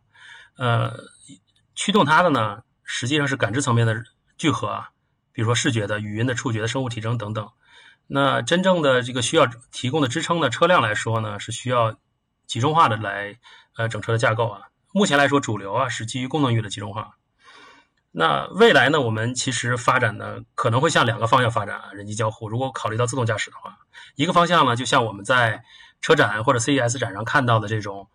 [0.59, 0.95] 呃，
[1.75, 4.05] 驱动它的呢，实际上是感知层面的
[4.37, 4.91] 聚合啊，
[5.33, 7.49] 比如说视觉的、语音的、触觉的、生物体征等等。
[8.07, 11.97] 那真正的这个需要提供的支撑的车辆来说呢，是需要
[12.47, 13.39] 集中化的来
[13.77, 14.69] 呃整车的架构啊。
[14.93, 17.17] 目前来说，主流啊是基于功能域的集中化。
[18.13, 19.01] 那未来呢？
[19.01, 22.49] 我们其实发展的可能会向两个方向发展啊，人机交互。
[22.49, 23.79] 如果考虑到自动驾驶的话，
[24.17, 25.63] 一个方向呢，就像我们在
[26.01, 28.09] 车展或者 CES 展上看到的这种，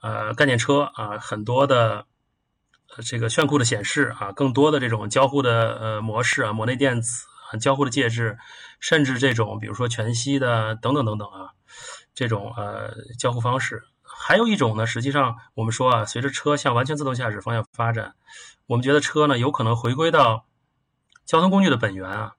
[0.00, 2.06] 呃，概念车啊，很多的
[3.04, 8.38] 这个炫酷的显示啊，更多的这种交互的呃模式啊，模内电子啊交互的介质，
[8.80, 11.50] 甚至这种比如说全息的等等等等啊，
[12.14, 13.82] 这种呃交互方式。
[14.24, 18.14] 还有一种呢，实际上我们说啊，随着车向完全自动驾驶方向发展，
[18.66, 20.46] 我们觉得车呢有可能回归到
[21.26, 22.34] 交通工具的本源啊，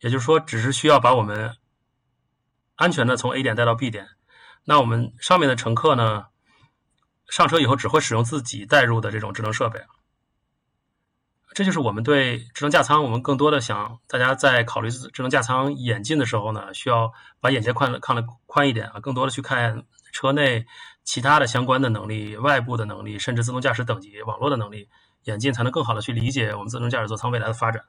[0.00, 1.56] 也就是说，只是需要把我们
[2.76, 4.06] 安全的从 A 点带到 B 点，
[4.64, 6.26] 那我们上面的乘客呢
[7.30, 9.82] 上车以后只会使用自己带入的这种智能设备，
[11.54, 20.66] 这就是我们对智能驾舱，我们更多的想大家在考虑智能驾舱演进的时候呢，需要把眼界宽看得宽一点啊，更多的去看车内
[21.04, 24.88] 其他的相关的能力、外部的能力，甚至自动驾驶等级、网络的能力
[25.24, 27.84] 演进，才能更好的去理解我们自动驾驶座舱未来的发展。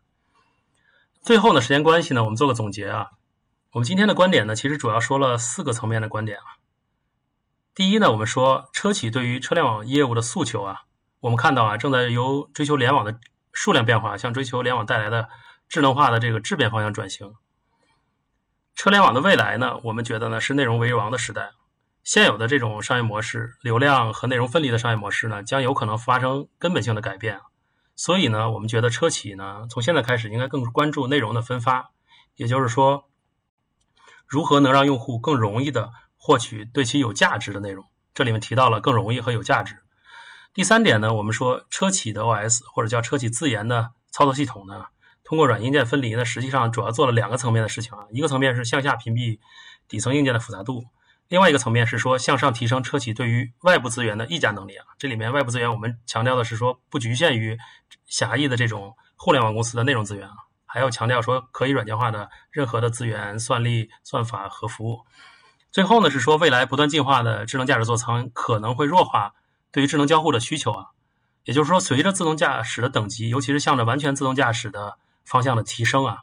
[1.21, 3.07] 最后呢，时间关系呢，我们做个总结啊。
[3.71, 6.43] 我们今天的观点呢，其实主要说了四个层面的观点啊。
[7.73, 10.81] 第一呢，我们说车企对于车联网业务的诉求啊，
[11.21, 13.19] 我们看到啊，正在由追求联网的
[13.51, 15.27] 数量变化，向追求联网带来的
[15.67, 17.33] 智能化的这个质变方向转型。
[18.75, 21.51] 车联网的未来呢，我们觉得呢是内容为王的时代。
[22.05, 27.41] 现有的这种商业模式，流量和内容分离的商业模式呢，将有可能发生根本性的改变。
[27.95, 31.89] 所以呢，我们觉得车企呢，从现在开始应该更关注内容的分发，
[32.35, 33.09] 也就是说，
[34.27, 37.83] 如何能让用户更容易的获取对其有价值的内容。
[38.13, 39.77] 这里面提到了更容易和有价值。
[40.53, 44.85] 第三点呢，我们说车企的 OS 或者叫车企自研的操作系统呢，
[45.23, 48.05] 通过软硬件分离呢，实际上主要做了两个层面的事情啊。
[48.11, 49.39] 一个层面是向下屏蔽
[49.87, 50.85] 底层硬件的复杂度，
[51.27, 54.85] 另外一个层面是说向上提升车企对于外部资源的议价能力啊。
[54.97, 57.57] 这里面外部资源我们强调的是说不局限于
[58.05, 60.35] 狭义的这种互联网公司的内容资源啊，
[60.65, 65.01] 还要强调说可以软件化的任何的资源、算力、算法和服务。
[65.71, 69.33] 最后呢是说未来不断进化的智能驾驶座舱可能会弱化。
[69.71, 70.85] 对于智能交互的需求啊，
[71.43, 76.19] 也就是说，随着自动驾驶的等级，尤其是向着完全自动驾驶的方向的提升啊，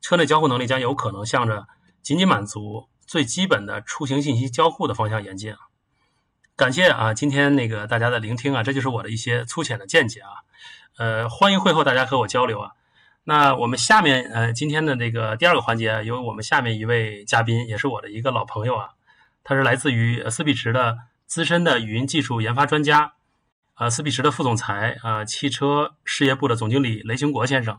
[0.00, 1.66] 车内交互能力将有可能向着
[2.00, 5.58] 仅仅满足最基本的出行信息交互的方向演进啊。
[6.56, 10.30] 感谢啊，今天那个大家的聆听啊，这就是我的一些粗浅的见解啊。
[10.96, 12.70] 呃，欢迎会后大家和我交流啊。
[13.24, 18.88] 那我们下面呃今天的这个第二个环节，由我们下面一位嘉宾，也是我的一个老朋友啊，
[19.44, 20.96] 他是来自于思比驰的。
[21.26, 23.12] 资深的语音技术研发专家，
[23.76, 27.78] 呃，思比驰的副总裁，呃，汽车事业部的总经理雷兴国先生，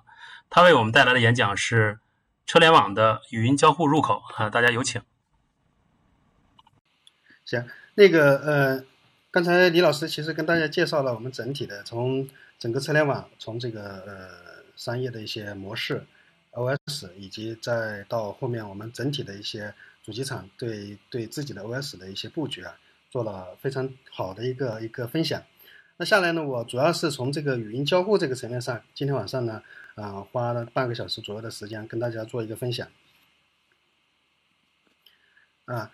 [0.51, 1.99] 他为我们带来的演讲是
[2.45, 5.01] 车联网的语音交互入口啊，大家有请。
[7.57, 8.85] 行，那个呃，
[9.31, 16.03] 刚才李老师其实跟大家介绍了我们整体的从整个车联网，从这个呃商业的一些模式
[16.51, 22.75] ，OS，以及再到后面我们整体的一些主机厂对对自己的 OS 的一些布局啊。
[23.11, 25.43] 做了非常好的一个一个分享，
[25.97, 29.61] 那下来呢，我主要是从这个语音交互这个层面上，今天晚上呢，
[29.93, 32.87] 啊，花了半个小时左右的时间跟大家做一个分享。
[35.65, 35.91] 啊，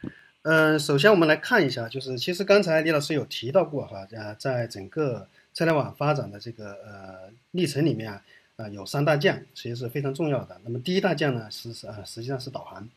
[0.52, 8.12] 嗯，首先我们来看一下，就是其实刚才李老师有提到过哈，呃，在整个车联网发展的这个呃历程里面
[8.56, 10.60] 啊，有三大将，其实是非常重要的。
[10.64, 12.90] 那么第一大将呢，是是啊，实际上是导航。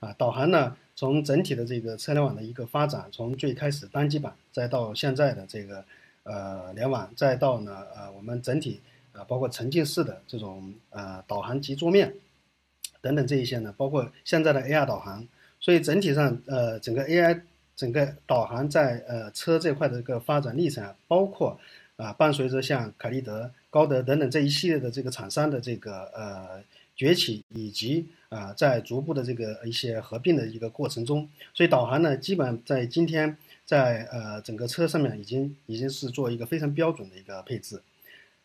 [0.00, 5.84] 啊，导航呢，从整体的这个车联网的一个发展，从最开始单机版，再到现在的这个
[6.22, 8.80] 呃联网，再到呢呃我们整体
[9.12, 12.14] 啊包括沉浸式的这种呃导航及桌面
[13.02, 15.28] 等等这一些呢，包括现在的 AR 导航，
[15.64, 17.40] 所以整体上呃整个 AI
[17.74, 21.58] 整个导航在呃车这块的这个发展历程，包括
[21.96, 26.62] 啊伴随着像凯立德、高德等等这一系列的这个厂商的这个呃。
[26.96, 37.82] 崛起以及啊，在逐步的这个一些合并的一个过程中，所以导航呢，基本在今天在呃整个车上面已经已经是做一个非常标准的一个配置，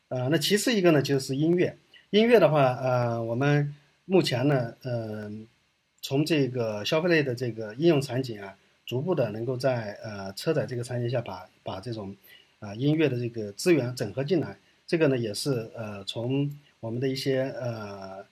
[0.07, 1.77] 呃，那其次一个呢就是音乐，
[2.09, 5.47] 音乐的话，呃，我们目前呢，嗯，
[6.09, 12.15] 从这个消费类的这个应用场景啊，逐步的能够在呃车载这个场景下把把这种
[12.57, 18.25] 啊音乐的这个资源整合进来，这个呢也是呃从我们的一些呃。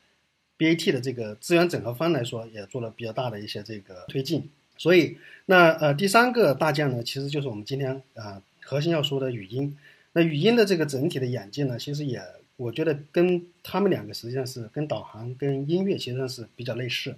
[0.59, 4.49] BAT 的这个资源整合方来说，也做了比较大的一些这个推进。
[4.75, 9.77] 所以，那呃第三个大件呢，其实就是我们今天啊核心要说的语音。
[10.13, 12.19] 那语音的这个整体的演进呢，其实也
[12.55, 17.15] 我觉得跟他们两个实际上是跟导航、跟音乐其实上是比较类似。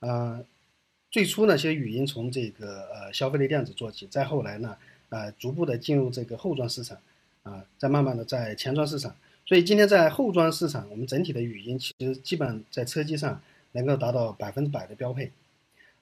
[0.00, 0.40] 啊，
[1.10, 4.76] 最初呢，其实语音从这个呃消费类电子做起，再后来呢，
[5.10, 6.98] 呃逐步的进入这个后装市场，
[7.42, 9.14] 啊，再慢慢的在前装市场。
[9.46, 13.40] 所以今天在后装市场，我们整体的语音其实基本在车机上
[13.72, 15.32] 能够达到百分之百的标配。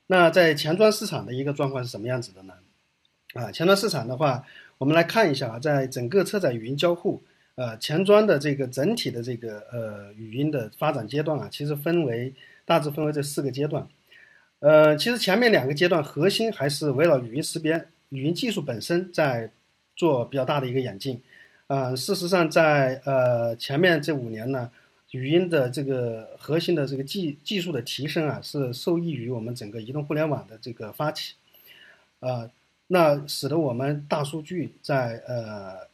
[0.07, 2.55] 那在前装市场的一个状况是什么样子的呢？
[3.35, 4.45] 啊，前装市场的话，
[4.79, 7.23] 我们来看一下啊，在整个车载语音交互，
[7.57, 12.33] 呃，前装的这个整体的这个呃语音的发展阶段啊，其实分为
[12.69, 13.89] 大致分为这四个阶段。
[14.61, 19.51] 呃，其实前面两个阶段核心还是围绕语音识别、语音技术本身在
[19.97, 21.23] 做比较大的一个演进。
[21.69, 24.71] 啊，事实上，在呃前面这五年呢，
[25.13, 31.35] 语音的这个核心的这个技技术的提升啊，是受益于我们整个移动互联网的这个发起，
[32.21, 32.51] 啊，
[32.89, 35.87] 那使得我们大数据在呃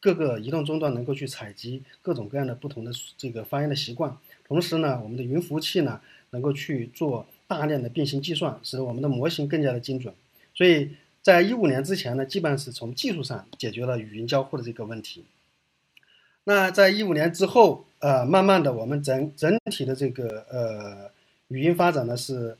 [0.00, 4.16] 各个移动终端能够去采集各种各样的不同的这个发言的习惯，
[4.46, 6.00] 同时呢，我们的云服务器呢
[6.30, 10.14] 能够去做大量的并行计算，使得我们的模型更加的精准。
[10.54, 10.90] 所以
[11.22, 15.24] 在一五年之前呢，基本上是从技术上解决了语音交互的这个问题。
[16.44, 21.10] 那在一五年之后，呃，慢慢的我们整整体的这个呃
[21.48, 22.56] 语音发展呢是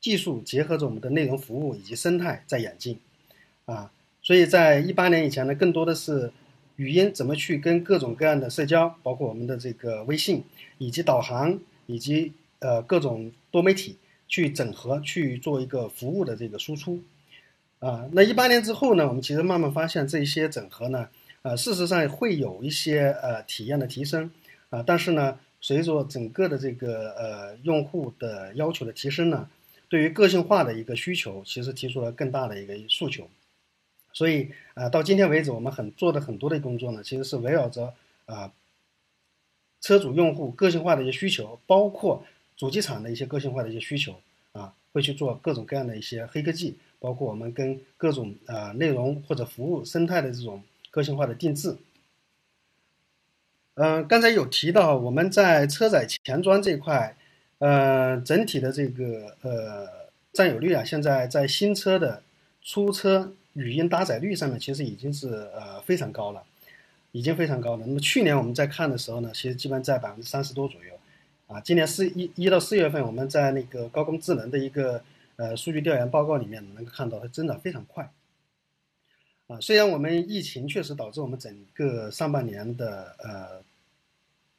[0.00, 2.98] 技术结合着我们的内容服务以及生态在演进，
[3.64, 3.90] 啊，
[4.22, 6.32] 所以在一八年以前呢，更多的是。
[6.76, 10.42] 语音怎么去跟各种各样的社交，包括我们的这个微信，
[10.78, 12.32] 以及导航，以及
[12.62, 13.98] 呃各种多媒体
[14.28, 17.02] 去整合，去做一个服务的这个输出，
[17.80, 21.08] 啊，那一八年之后呢，我们其实慢慢发现这一些整合呢，
[21.42, 24.30] 呃，事实上会有一些呃体验的提升，
[24.70, 29.50] 啊，但是呢，随着整个的这个呃用户的要求的提升呢，
[29.88, 33.28] 对于个性化的一个需求，其实提出了更大的一个诉求。
[34.14, 37.94] 所以，呃，到今天为止，我们很做的很多的工作呢，其实是围绕着
[38.26, 38.52] 啊，
[39.80, 42.22] 车主用户个性化的一些需求，包括
[42.62, 44.14] 主机厂的一些个性化的一些需求
[44.52, 51.76] 啊，会去做各种各样的一些黑科技，包括我们跟各种呃内容或者服务生态的这种个性化的定制。
[53.74, 57.16] 嗯，刚才有提到我们在车载前端这一块，
[57.58, 59.88] 呃，整体的这个呃
[60.32, 62.22] 占有率啊，现在在新车的
[62.62, 63.32] 出车。
[63.54, 66.42] 语音搭载率上面其实已经是呃非常高了，
[67.10, 67.84] 已经非常高了。
[67.84, 70.91] 那么去年我们在看的时候呢，其实基本在百分之三十多左右，
[71.52, 75.04] 啊，今年四一一到四月份我们在那个高工智能的一个
[75.36, 78.10] 呃数据调研报告里面能够看到它增长非常快，
[79.48, 83.62] 啊，虽然我们疫情确实导致我们整个上半年的呃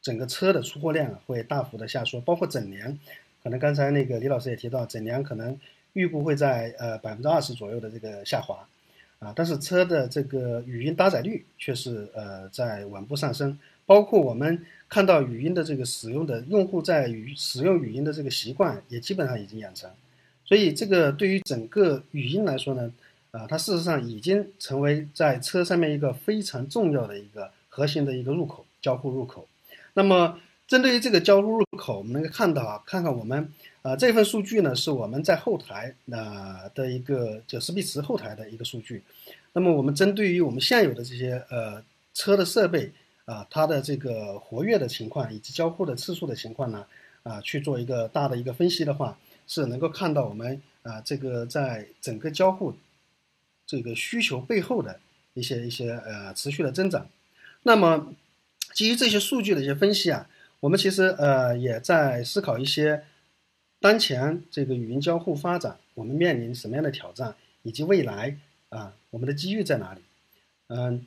[0.04, 3.00] 整个车的出货量会大幅的下缩，包括整年，
[3.42, 5.60] 可能刚才那个李老师也提到，整年可能
[5.94, 8.68] 预估会在呃百分之二十左右的这个下滑。
[9.20, 19.90] 啊，但是车的这个语音搭载率却是呃在稳步上升，包括我们看到语音的这个使用的用户在语使用语音的这个习惯也基本上已经养成，
[20.46, 22.94] 所以这个对于整个语音来说呢，
[23.32, 29.48] 啊，它事实上已经成为在车上面一个非常重要的一个核心的一个入口交互入口。
[29.96, 33.52] 那么针对于这个交互入口，我们能够看到啊，看看我们。
[33.82, 39.04] 啊，这份数据呢是我们在后台啊的一个就斯比茨后台的一个数据。
[39.52, 41.84] 那么我们针对于我们现有的这些呃
[42.14, 42.90] 车的设备
[43.26, 46.86] 啊，它的这个活跃的情况以及交互的次数的情况呢
[47.24, 49.18] 啊，去做一个大的一个分析的话，
[49.48, 52.74] 是能够看到我们啊这个在整个交互
[53.66, 55.00] 这个需求背后的
[55.34, 57.08] 一些一些呃持续的增长。
[57.64, 58.14] 那么
[58.74, 63.04] 基于这些数据的一些分析啊，我们其实呃也在思考一些。
[63.80, 68.38] 当前这个语音交互发展，我们面临什么样的挑战，以及未来
[68.70, 70.00] 啊，我们的机遇在哪里？
[70.68, 71.06] 嗯，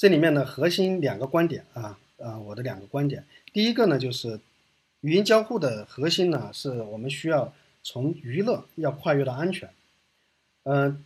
[0.00, 3.22] 这里面呢，核心两个观点啊啊，我的两个观点。
[3.52, 4.40] 第一个呢，就是
[5.02, 9.68] 语音交互的核心呢，是我们需要从娱乐要跨越到安全。
[10.62, 11.04] 嗯，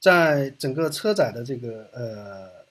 [0.00, 2.66] 在整个车载的这个呃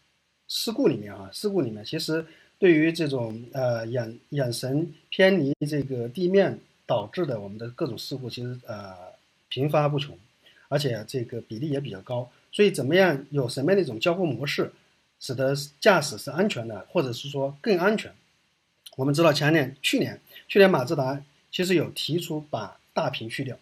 [0.49, 2.25] 事故里面啊，事故里面，其实
[2.59, 6.59] 对于这种呃眼眼神偏离这个地面。
[6.87, 8.93] 导致的我们的各种事故其实呃
[9.49, 10.15] 频发不穷，
[10.67, 12.29] 而且这个比例也比较高。
[12.51, 14.71] 所以怎么样有什么样的一种交互模式，
[15.25, 18.13] 使得驾驶是安全的，或者是说更安全？
[18.95, 21.19] 我们知道前年、去年、去年马自达
[21.49, 23.57] 其实有提出把大屏去掉，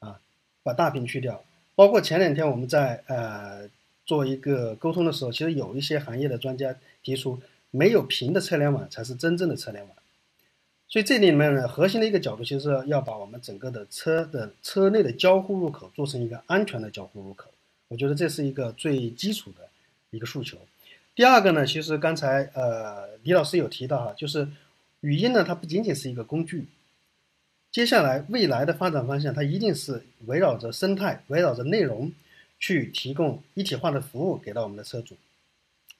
[0.00, 0.20] 啊，
[0.64, 1.44] 把大屏去掉。
[1.76, 3.70] 包括前两天我们在呃
[4.04, 6.74] 做一个沟通的时候，其实有一些行业的专家
[7.04, 9.96] 提出，没有屏的车联网才是真正的车联网。
[10.88, 17.48] 所以这里面呢，核心的一个角度，其实要把我们整个的车的车内的交互入口做成一个安全的交互入口。
[17.86, 19.68] 我觉得这是一个最基础的
[20.10, 20.58] 一个诉求。
[21.20, 24.48] 第二个呢，其实刚才呃李老师有提到哈，就是
[25.00, 26.66] 语音呢，它不仅仅是一个工具。
[27.70, 32.10] 接下来未来的发展方向，它一定是围绕着生态、围绕着内容，
[32.58, 35.14] 去提供一体化的服务给到我们的车主。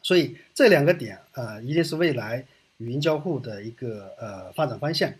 [0.01, 2.47] 所以这两个点啊，一定是未来。
[2.79, 5.13] 语音交互的一个呃发展方向，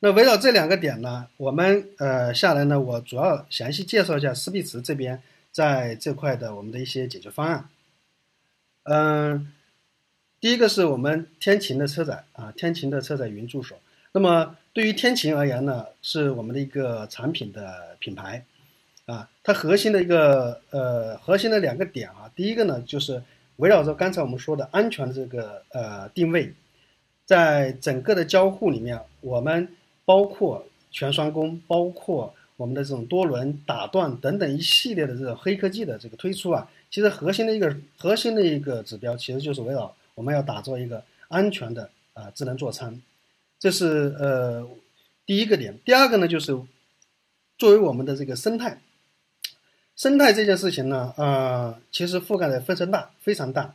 [0.00, 7.68] 那围绕这两个点呢，我们呃下来呢，我主要详细介绍一下斯必驰这边在这块的我们的一些解决方案。
[8.84, 9.52] 嗯，
[10.40, 13.76] 第一个是我们天晴的车载啊，天晴的车载云助手。
[14.12, 18.44] 那么对于天晴而言呢，是我们的一个产品的品牌
[19.06, 23.22] 啊，它核心的一个呃核心的两个点啊，第一个呢就是
[23.56, 26.52] 围绕着刚才我们说的安全的这个呃定位。
[27.26, 29.66] 在整个的交互里面，我们
[30.04, 43.00] 包括全双工，包括我们的这种多轮打断等等一系列的这种黑科技的这个推出啊，其实核心的一个核心的一个指标，其实就是围绕我们要打造一个安全的啊智能座舱，
[43.58, 44.68] 这是呃
[45.26, 45.76] 第一个点。
[45.84, 46.56] 第二个呢，就是
[47.58, 48.80] 作为我们的这个生态，
[49.96, 53.74] 生态这件事情呢，呃，其实覆盖的非常大，非常大。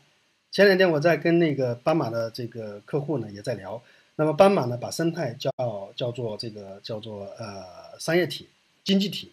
[0.52, 3.82] 前两天我在跟那个斑马的这个客户呢也在聊，
[4.16, 5.52] 那么斑马呢把生态叫
[5.98, 8.48] 叫做这个叫做呃商业体。
[8.84, 9.32] 经济体，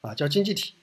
[0.00, 0.74] 啊，叫经济体，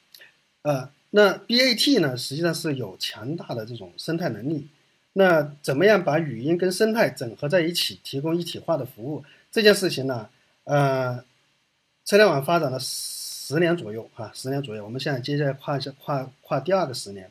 [0.62, 4.68] 呃，那 BAT 呢，实际上是有强大的这种生态能力。
[5.14, 9.26] 那怎么样把语音跟生态整合在一起，提供一体化的服务？
[9.52, 10.30] 这件事情呢，
[10.64, 11.24] 呃，
[12.06, 17.30] 车联网发展了十年左右啊，十年左右，我们现在接下来跨下跨跨第二个十年，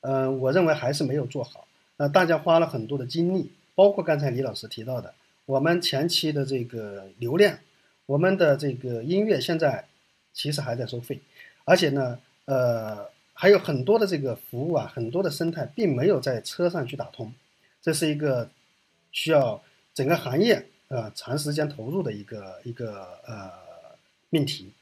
[0.00, 1.68] 嗯，我认为还是没有做好。
[1.98, 5.14] 呃，大家花了很多的精力，包括刚才李老师提到的，
[5.44, 7.58] 我们前期的这个流量。
[8.06, 9.86] 我们的这个音乐现在
[10.32, 11.20] 其实还在收费，
[11.64, 17.32] 而且呢，呃，还有很多的这个服务啊，很多的生态并没有在车上去打通，
[17.80, 18.50] 这是一个
[19.10, 19.62] 需要
[19.94, 23.50] 整个行业呃长时间投入的一个一个呃
[24.28, 24.72] 命题。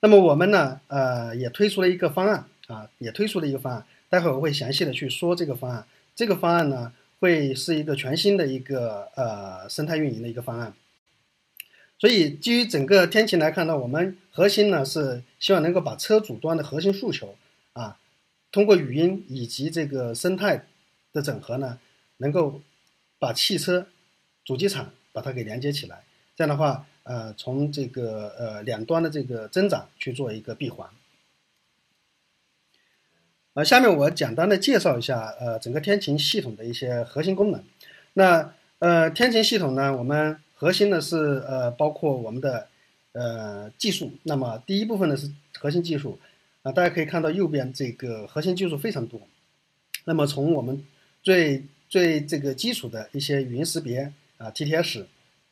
[0.00, 5.86] 那么我们呢，呃，也推出了一个方案啊，也推出了一个方案，待会儿我会详细的去说这个方案。
[6.16, 10.72] 这个方案呢，会是一个全新的一个呃生态运营的一个方案。
[12.00, 17.36] 所以，基于整个天晴来看呢，我们核心呢是希望能够把车主端的核心诉求
[17.74, 17.98] 啊，
[18.50, 20.64] 通过语音以及这个生态
[21.12, 21.78] 的整合呢，
[22.16, 22.62] 能够
[23.18, 23.86] 把汽车
[24.46, 26.02] 主机厂把它给连接起来。
[26.34, 30.88] 这样的话，呃，从这个呃两端的这个增长去做一个闭环。
[33.52, 37.62] 呃，下面我简单的介绍一下呃整个天晴系统的一些核心功能。
[38.14, 41.16] 那呃天晴系统呢，我们核心呢是
[41.48, 42.68] 呃包括我们的
[43.12, 45.26] 呃技术，那么第一部分呢是
[45.58, 46.18] 核心技术
[46.62, 49.18] 啊，大家可以看到右边这个核心技术非常多。
[50.04, 50.84] 那么从我们
[51.22, 55.04] 最最这个基础的一些语音识别啊，TTS，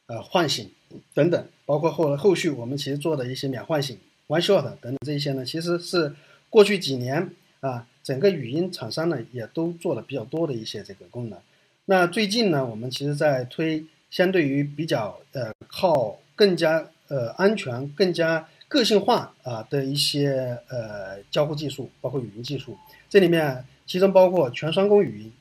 [0.09, 0.71] 呃唤醒
[1.15, 3.97] 等等，包括后后续我们其实做的一些免唤醒、
[4.27, 6.15] One Shot 等等这一些呢，其实是
[6.51, 7.31] 过去几年
[7.61, 11.39] 啊整个语音厂商呢也都做了比较多的一些这个功能。
[11.87, 13.87] 那最近呢，我们其实在推。
[14.11, 22.77] 相对于比较呃靠更加呃安全、更加个性化啊的一些呃交互技术，包括语音技术，
[23.09, 25.33] 这里面其中包括全双工语音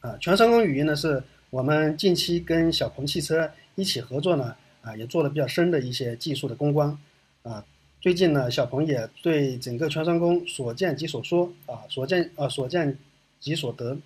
[0.00, 6.96] 啊，全双工语音呢是我们近期跟小鹏汽车一起合作呢啊，也做了比较深的一些技术的攻关
[7.42, 7.64] 啊。
[8.00, 12.96] 最近呢，小鹏也对整个全双工所见即所说啊，所见啊所见
[13.38, 13.96] 即所得，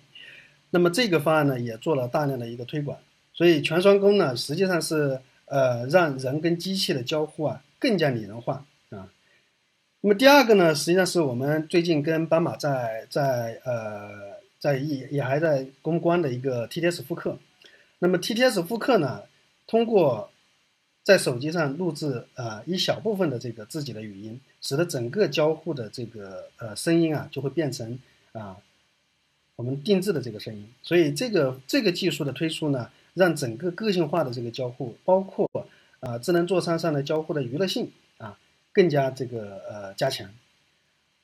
[0.69, 2.97] 那么这个方案呢也做了大量的一个推广。
[3.35, 9.11] 所以全双工呢，实际上是呃让人跟机器的交互啊更加拟人化啊。
[9.99, 14.09] 那么第二个呢，实际上是我们最近跟斑马在在呃
[14.57, 17.37] 在也也还在攻关的一个 TTS 复刻。
[17.99, 19.23] 那么 TTS 复刻呢，
[19.67, 20.31] 通过
[21.03, 27.99] 在手机上录制啊一小部分的这个自己的语音，使得整个交互的这个呃声音啊就会变成
[28.31, 28.55] 啊
[29.57, 30.71] 我们定制的这个声音。
[30.81, 32.89] 所以这个这个技术的推出呢。
[33.15, 35.49] 让整个个性化的这个交互，包括
[36.01, 38.37] 啊智能座舱上的交互的娱乐性啊，
[38.73, 40.29] 更加这个呃加强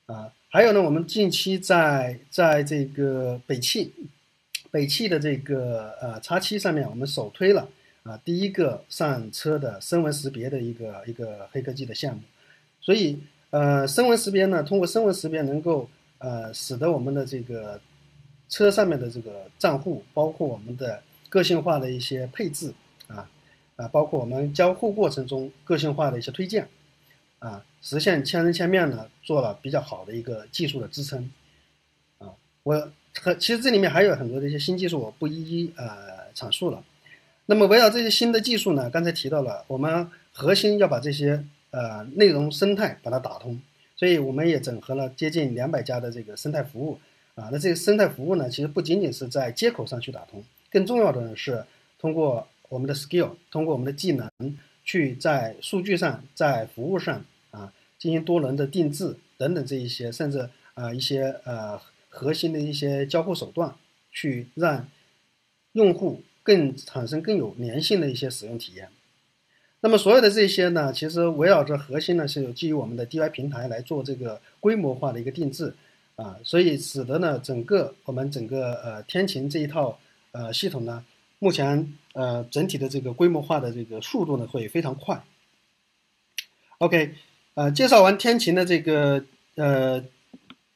[0.05, 0.31] 啊。
[0.49, 3.93] 还有呢，我们近期在在这个北汽
[4.71, 7.67] 北汽的这个呃叉七上面，我们首推了
[8.03, 12.21] 啊第一个上车的声纹识别的一个一个黑科技的项目。
[12.79, 13.19] 所以
[13.49, 15.89] 呃声纹识别呢，通过声纹识别能够
[16.19, 17.81] 呃使得我们的这个
[18.47, 21.03] 车上面的这个账户，包括我们的。
[21.31, 22.73] 个性化的一些配置
[23.07, 23.29] 啊
[23.77, 26.67] 啊，包括我们交互过程中个性化的一些推荐
[27.39, 31.31] 啊，实现千人千面呢，做了比较好的一个技术的支撑
[32.17, 32.35] 啊。
[32.63, 36.83] 我和其实这里面还有很多的一些新技术，我不一一呃阐述了。
[37.45, 43.59] 那么围绕这些新的技术呢，刚才提到了，我们核心要把这些呃内容生态把它打通，
[43.95, 46.99] 所以我们也整合了接近两百家的这个生态服务
[47.35, 47.49] 啊。
[47.51, 50.43] 那这个生态服务呢，其实不仅仅是在接口上去打通。
[50.71, 51.65] 更重要的呢是
[51.99, 54.31] 通过我们的 skill，通过我们的技能，
[54.85, 63.75] 去在数据上、在服务上啊进行多轮的定制等等这一些，甚至啊一些呃核心的一些交互手段，
[64.13, 64.87] 去让
[65.73, 68.87] 用户更产生更有粘性的一些使用体验。
[69.81, 75.73] 那么所有的这些呢，其实围绕着核心呢是有基于我们的 DY 平台来做这个规模化的一个定制
[76.15, 79.99] 啊，所以使得呢整个我们整个呃天晴这一套。
[80.31, 81.03] 呃，系统呢，
[81.39, 85.21] 目前呃整体的这个规模化的这个速度呢会非常快
[86.77, 87.13] ，OK，
[87.53, 89.23] 呃，介绍完天晴的这个
[89.55, 90.03] 呃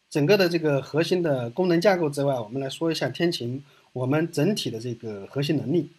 [0.10, 5.90] 整个的这个核心的功能架构之外，我们来说一下天晴我们整体的这个核心能力。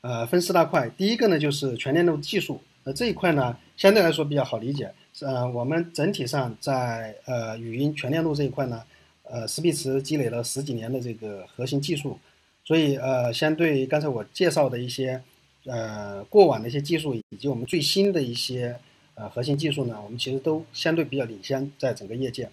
[0.00, 4.92] 呃，分四大块，第一个呢就是全链路技术，呃这一块呢相对来说比较好理解。
[5.20, 8.82] 呃，我们整体上在呃语音全链路这一块呢，
[9.22, 12.18] 呃，史比茨积累了十几年的这个核心技术，
[12.64, 15.22] 所以呃，相对刚才我介绍的一些
[15.66, 18.74] 呃过往的一些技术，以及我们最新的一些
[19.14, 22.48] 呃核心技术呢，我们其实都相对比较领先，在整个业界。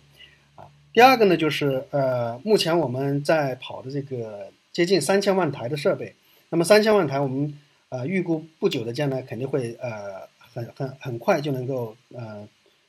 [0.55, 6.13] 啊，第二个呢就是呃，目前我们在跑的这个接近三千万台的设备。
[6.49, 7.57] 那么三千万台，我们
[7.87, 12.45] 呃预估不久的将来肯定会呃很很很快就能够呃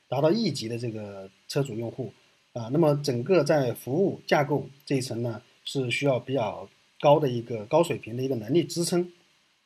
[0.09, 2.13] 达到亿级的这个车主用户
[2.53, 2.69] 啊。
[2.73, 6.69] 那么整个在服务架构这一层呢，是需要比较
[7.03, 9.11] 高的一个高水平的一个能力支撑，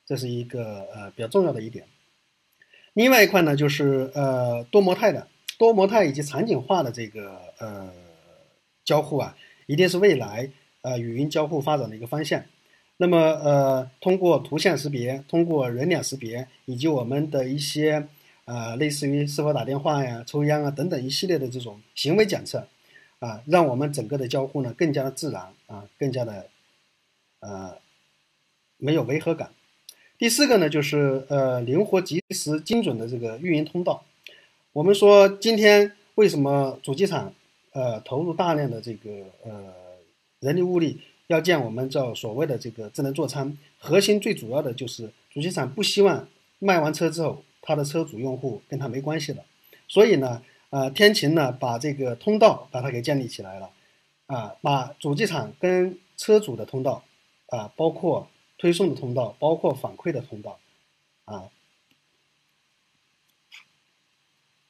[0.07, 1.85] 这是一个呃比较重要的一点。
[2.95, 5.29] 另外一块呢，就是呃多模态的
[5.59, 7.93] 多模态以及场景化的这个呃
[8.87, 12.43] 交互啊，一定是未来呃语音交互发展的一个方向。
[12.97, 18.09] 那么，呃，通过图像识别，通过人脸识别，以及我们的一些，
[18.47, 22.67] 呃，类似于是否打电话呀、抽烟啊等等一系列的这种行为检测，
[23.19, 26.49] 啊，让我们整个的交互呢更加的自然啊，更加的，
[27.41, 27.79] 呃，
[28.77, 29.53] 没有违和感。
[30.19, 34.05] 第四个呢，就是呃，灵活、及时、精准的这个运营通道。
[34.73, 37.33] 我们说今天为什么主机厂
[37.73, 39.11] 呃投入大量的这个
[39.45, 39.75] 呃
[40.41, 41.01] 人力物力？
[41.29, 46.29] 要建我们叫所谓的这个智能座舱，核心最主要的就是主机厂不希望
[46.61, 49.45] 卖完车之后，他的车主用户跟他没关系了，
[49.89, 53.71] 所以呢，呃，天晴呢把这个通道把它给建立起来了，
[54.27, 57.03] 啊，把主机厂跟车主的通道，
[57.49, 58.29] 啊，包括
[58.59, 60.59] 推送的通道，包括反馈的通道，
[61.25, 61.45] 啊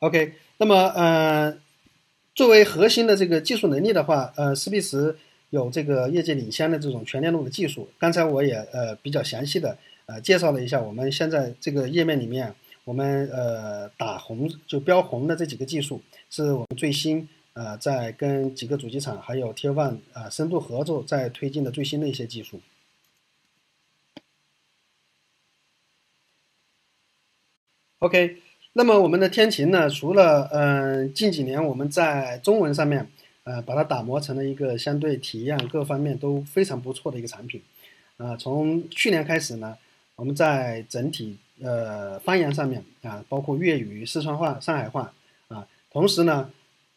[0.00, 1.58] ，OK，那么呃，
[2.34, 5.18] 作为核心的这个技术能力的话，呃，斯必茨。
[5.50, 12.52] 有这个业界领先的这种全链路的技术，刚才我也呃比较详细的呃介绍了一下，我们现在这个页面里面，
[12.82, 22.60] 我们呃打红就标红的这几个技术，是我们最新呃在跟几个主机厂还有 Tier One 啊深度合作在推进的最新的一些技术。
[27.98, 28.36] OK，
[28.74, 33.10] 那么我们的天晴呢，除了嗯近几年我们在中文上面。
[33.48, 37.62] 呃，把它打磨成了一个相对体验各方面都非常不错的一个产品。
[38.16, 39.78] 啊，从去年开始呢，
[40.16, 45.14] 我们在整体呃方言上面啊，包括粤语、四川话、上海话
[45.46, 46.50] 啊，同时呢，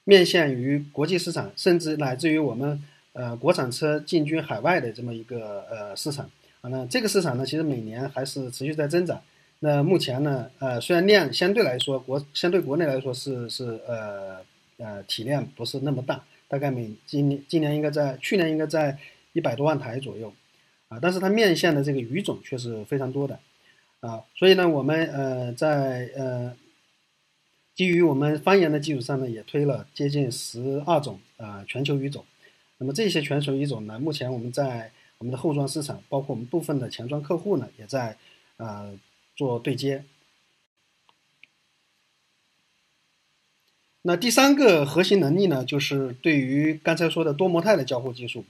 [0.09, 2.81] 面向于国际市场，甚至乃至于我们
[3.13, 6.25] 呃国产车进军海外的这么一个呃市场
[6.61, 9.21] 啊，那这个市场呢，其实每年还是持续在增长。
[9.59, 14.37] 那目前呢，呃，虽然量相对来说国相对国内来说是是呃
[14.77, 16.23] 呃体量不是那么大。
[16.51, 18.97] 大概每今年今年应该在去年应该在
[19.33, 20.33] 一百多万台左右，
[20.87, 23.37] 啊，但是它面向的这个语种却是非常多的，
[23.99, 26.51] 啊，所以呢，我们呃在呃
[27.79, 32.25] 基于我们方言的基础上呢，也推了接近十二种啊全球语种，
[32.77, 38.17] 那么这些全球语种呢，目前我们在我们的后装市场，包括我们部分的前装客户呢，也在
[38.57, 38.91] 啊
[39.37, 40.03] 做对接。
[44.01, 48.43] 那第三个核心能力呢，就是对于刚才说的多模态的交互技术，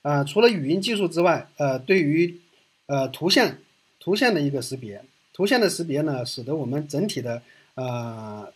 [0.00, 2.40] 啊，除了语音技术之外，呃，对于
[2.86, 3.58] 呃图像
[4.00, 5.04] 图像的一个识别，
[5.34, 7.42] 图像的识别呢，使得我们整体的
[7.74, 8.50] 呃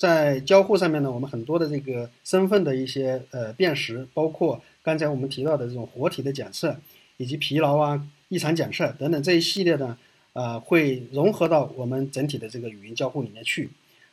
[0.00, 6.74] 在交互上面呢，我们很多的这个身份的一些呃辨识，包括刚才我们提到的这种活体的检测，
[7.18, 9.98] 以及疲劳啊、异常检测等等这一系列呢，
[10.32, 13.68] 呃，会融合到我们整体的这个语音交互里面去。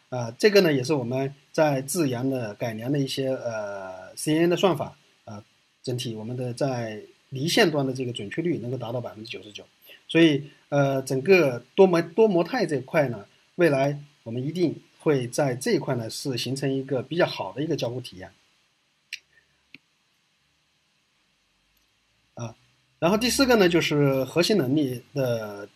[0.10, 5.42] 啊，这个呢也是我们在自研的改良的一些呃 CNN 的算法啊，
[5.82, 9.64] 整体我们的在离线端的这个准确率能够达到百分之九十九，
[10.10, 13.26] 所以呃整个多模多模态这块呢，
[13.56, 14.76] 未来我们一定
[15.08, 18.30] 会在这一块呢是形成一个比较好的一个交互体验
[22.36, 22.54] 啊，
[23.00, 25.70] 然后第四个呢就是核心能力的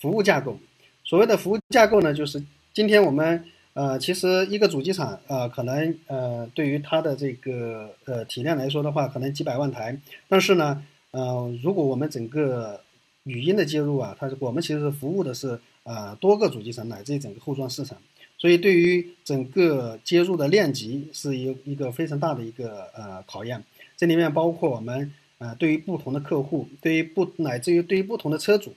[0.00, 0.58] 服务架构，
[1.02, 2.40] 所谓的服务架构呢就是。
[2.76, 3.42] 今天我们
[3.72, 9.98] 呃，其实一个主机厂呃，可能呃，对于它的这个呃体量来说的话，可能几百万台。
[10.28, 12.82] 但是呢，呃，如果我们整个
[13.24, 17.96] 语音的接入啊，它我们其实服务的是呃多个主机厂乃至于整个后装市场，
[18.38, 23.62] 所以对于整个接入的量级是一一个非常大的一个呃考验。
[23.96, 28.74] 这里面包括我们呃对于不同的客户，对于不乃至于对于不同的车主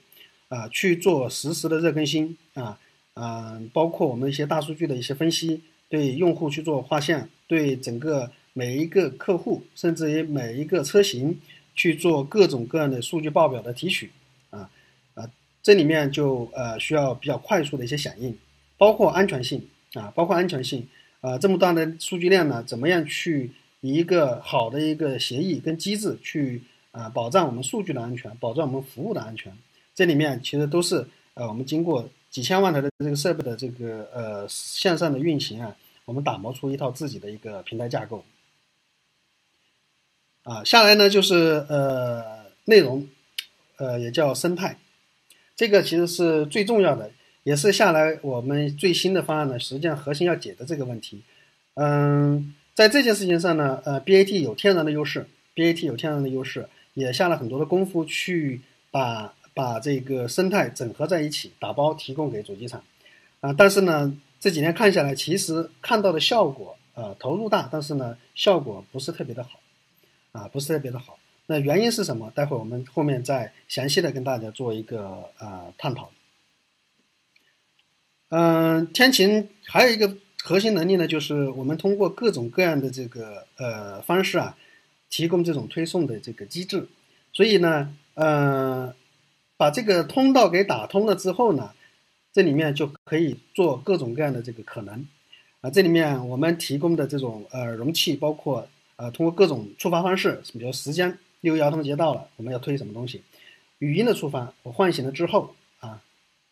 [0.48, 2.80] 啊去做实时的热更新啊。
[3.16, 11.38] 嗯，包括我们一些大数据的一些分析，对用户去做划线，对整个每一个客户，甚至于每一个车型
[11.76, 14.10] 去做各种各样的数据报表的提取，
[14.52, 14.70] 啊
[15.16, 15.30] 啊，
[15.62, 18.34] 这里面就呃需要比较快速的一些响应，
[18.80, 19.62] 包括安全性
[19.94, 20.88] 啊，包括安全性
[21.22, 23.52] 啊，这么大的数据量呢，怎么样去
[23.82, 29.56] 以一个好的一个协议跟机制去啊保障我们数据的安全，保障我们服务的安全，
[29.94, 31.06] 这里面其实都是
[31.36, 32.10] 呃我们经过。
[32.30, 35.76] 几千万台的这个设备的这个呃线上的运行啊，
[36.06, 38.24] 我们打磨出一套自己的一个平台架构。
[40.44, 43.10] 啊，下来呢就是呃内容，
[43.78, 44.78] 呃也叫生态，
[45.56, 47.10] 这个其实是最重要的，
[47.44, 51.22] 也是下来我们最新的方案呢，实际上核心要解的这个问题。
[51.76, 58.62] 嗯，在这件事情上呢，呃，BAT 有天然的优势，BAT 有天然的优势，也下了很多的功夫去
[58.92, 59.34] 把。
[59.56, 62.82] 把这个生态整合在一起，打包提供给主机厂，
[63.42, 69.60] 啊，但是呢，这几年看下来，其实看到的效果，呃，投入大，但是呢，效果不是特别的好，
[70.32, 71.20] 啊，不是特别的好。
[71.48, 72.32] 那原因是什么？
[72.34, 76.10] 待会我们后面再详细的跟大家做一个呃探讨。
[78.30, 84.58] 嗯，天晴还有一个核心能力呢，就是我们通过各种各样的这个呃方式啊，
[85.10, 86.88] 提供这种推送的这个机制，
[87.34, 88.94] 所以呢，呃。
[89.60, 91.72] 把这个通道给打通了之后呢，
[92.32, 95.06] 这里面就可以做各种各样的这个可能，
[95.60, 98.66] 啊，这里面我们提供的这种呃容器，包括
[98.96, 103.22] 呃通过各种触发方式，比如时间，六一儿童节到了，我们要推什么东西，
[103.80, 105.54] 语音的触发，我唤醒了之后，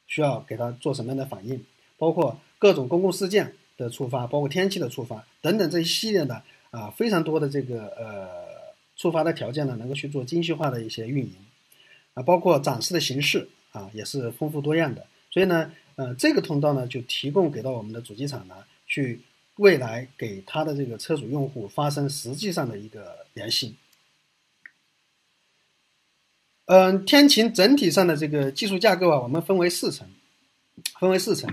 [0.08, 1.64] 需要给它做什么样的反应，
[1.97, 6.41] 包括各种公共事件的触发，包括天气的触发等等这一系列的
[6.72, 11.36] 啊非常多的这个呃触发的条件呢，能够去做精细化的一些运营。
[12.16, 15.05] 啊，包括展示的形式啊，也是丰富多样的。
[15.30, 18.55] 所以呢，呃，这个通道呢，就提供给到我们的主机厂呢，
[18.88, 19.22] 去
[19.58, 23.76] 未来给他的这个车主用户发生实际上的一个联系。
[26.68, 30.07] 嗯，天晴整体上的这个技术架构啊，我们分为四层，
[31.01, 31.49] 分为四层。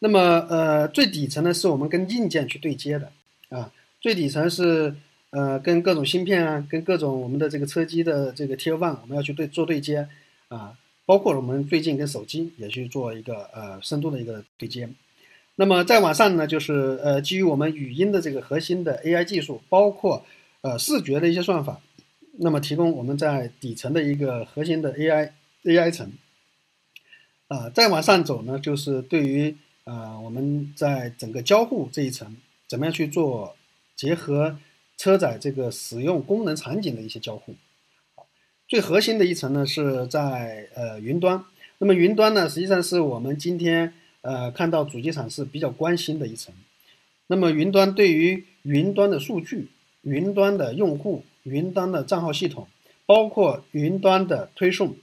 [0.00, 3.10] 那么，呃，最底层呢，是我们跟硬件去对接的
[3.48, 4.94] 啊，最底层是。
[5.36, 10.06] 呃，跟各种芯片啊，跟各种我们的这个车机的这个 T O One，我们要去对做对接
[10.46, 14.88] 啊，包括我们最近跟手机也去做一个呃深度的一个对接。
[15.56, 20.24] 那么再往上呢，就是呃基于我们语音的这个核心的 AI 技术，包括
[20.60, 21.80] 呃视觉的一些算法，
[22.38, 25.30] 那么提供我们在底层的一个核心的 AI
[25.64, 26.12] AI 层。
[27.48, 32.36] 啊，再往上走呢，就是对于啊我们在整个交互这一层，
[32.68, 33.56] 怎么样去做
[33.94, 34.58] 结合。
[34.96, 37.56] 车载这个使用功能场景的一些交互，
[38.68, 41.44] 最核心的一层呢是在呃云端。
[41.78, 46.54] 那么云端呢，实际上是我们今天呃看到主机厂是比较关心的一层。
[47.26, 49.66] 那么云端对于云端的数据、
[50.02, 52.68] 云端的用户、云端的账号系统，
[53.06, 54.96] 包括云端的推送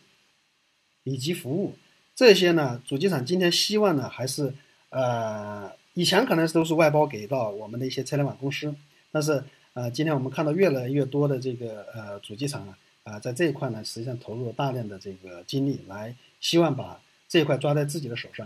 [1.05, 1.73] 以及服务
[2.13, 4.53] 这些呢，主机厂今天希望呢还是
[4.89, 8.75] 呃以前可能都是外包给到我们的一些车联网公司，
[9.11, 9.43] 但是。
[9.73, 18.45] 呃，今天我们看到越来越多的这个呃主机厂啊，啊，在这一块呢，实际上投入了大量的这个精力，来希望把这一块抓在自己的手上。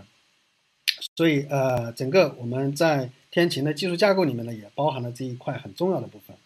[1.16, 6.36] 所以呃，整个我们在天晴的技术架构里面呢，也包含了这一块很重要的部分。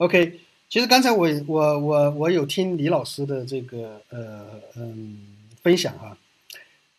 [0.00, 0.40] OK，
[0.70, 6.16] 其实刚才我我我我有听李老师的这个呃嗯分享哈，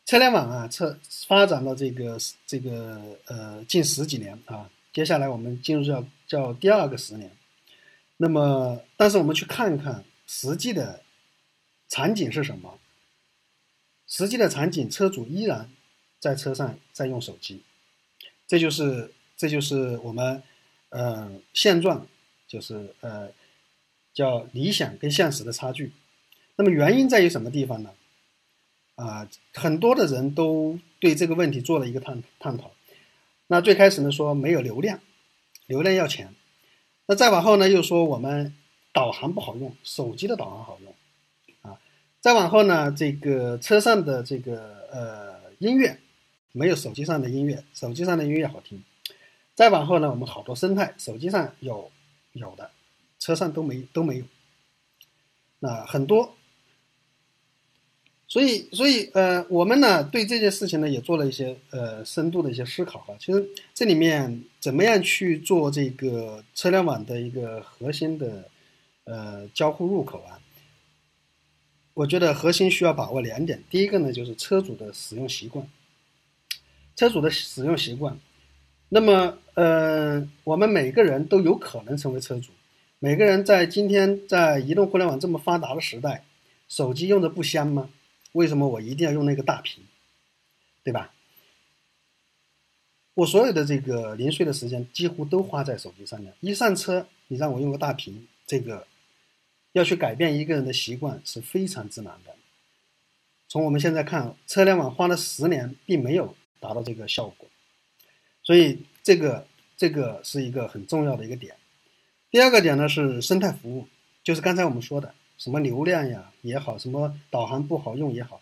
[0.05, 4.69] 车联网啊，车发展了这个这个呃近十几年啊。
[4.93, 7.31] 接下来我们进入叫叫第二个十年，
[8.17, 11.01] 那么但是我们去看看实际的
[11.89, 12.77] 场景是什么？
[14.05, 15.67] 实际的场景，车主依然
[16.19, 17.63] 在车上在用手机，
[18.45, 20.43] 这就是这就是我们
[20.89, 22.05] 呃现状，
[22.51, 23.29] 就是呃
[24.13, 25.93] 叫理想跟现实的差距。
[26.57, 27.91] 那么原因在于什么地方呢？
[28.95, 32.71] 啊，很多的人都对这个问题做了一个探探讨。
[33.47, 34.99] 那最开始呢说没有流量，
[35.65, 36.35] 流量要钱，
[37.05, 38.53] 那再往后呢又说我们
[38.91, 40.93] 导航不好用，手机的导航好用，
[41.61, 41.79] 啊，
[42.19, 45.97] 再往后呢这个车上的这个呃音乐
[46.51, 48.83] 没有手机上的音乐，手机上的音乐好听，
[49.55, 51.89] 再往后呢我们好多生态手机上有
[52.34, 52.71] 有的，
[53.19, 54.25] 车上都没都没有，
[55.59, 56.36] 那很多。
[58.27, 63.13] 所以，所以，呃，我们呢对这件事情呢也做了一些呃深度的一些思考哈。
[63.19, 68.49] 其实这里面怎么样去做这个车联网的一个核心的
[69.03, 70.39] 呃交互入口啊？
[71.93, 73.61] 我觉得核心需要把握两点。
[73.69, 75.69] 第一个呢就是车主的使用习惯，
[76.95, 78.17] 车主的使用习惯。
[78.93, 82.51] 那么，呃，我们每个人都有可能成为车主。
[82.99, 86.25] 每个人在今天在移动互联网这么发达的时代，
[86.67, 87.89] 手机用的不香吗？
[88.33, 89.81] 为什么我一定要用那个大屏，
[90.83, 91.13] 对吧？
[93.13, 96.33] 我所有的这个零碎的时间几乎都花在手机上面。
[96.41, 98.85] 一上车，你让我用个大屏，这个
[99.71, 102.35] 要去改变一个人的习惯是非常之难的。
[103.47, 107.47] 从我们现在看，车联网花了十年，并没有达到这个效果。
[108.51, 109.47] 所以这个
[109.77, 111.55] 这个是一个很重要的一个点。
[112.29, 113.87] 第二个点呢是生态服务，
[114.25, 118.41] 就是刚才我们说的什么流量呀也好，什么导航不好用也好，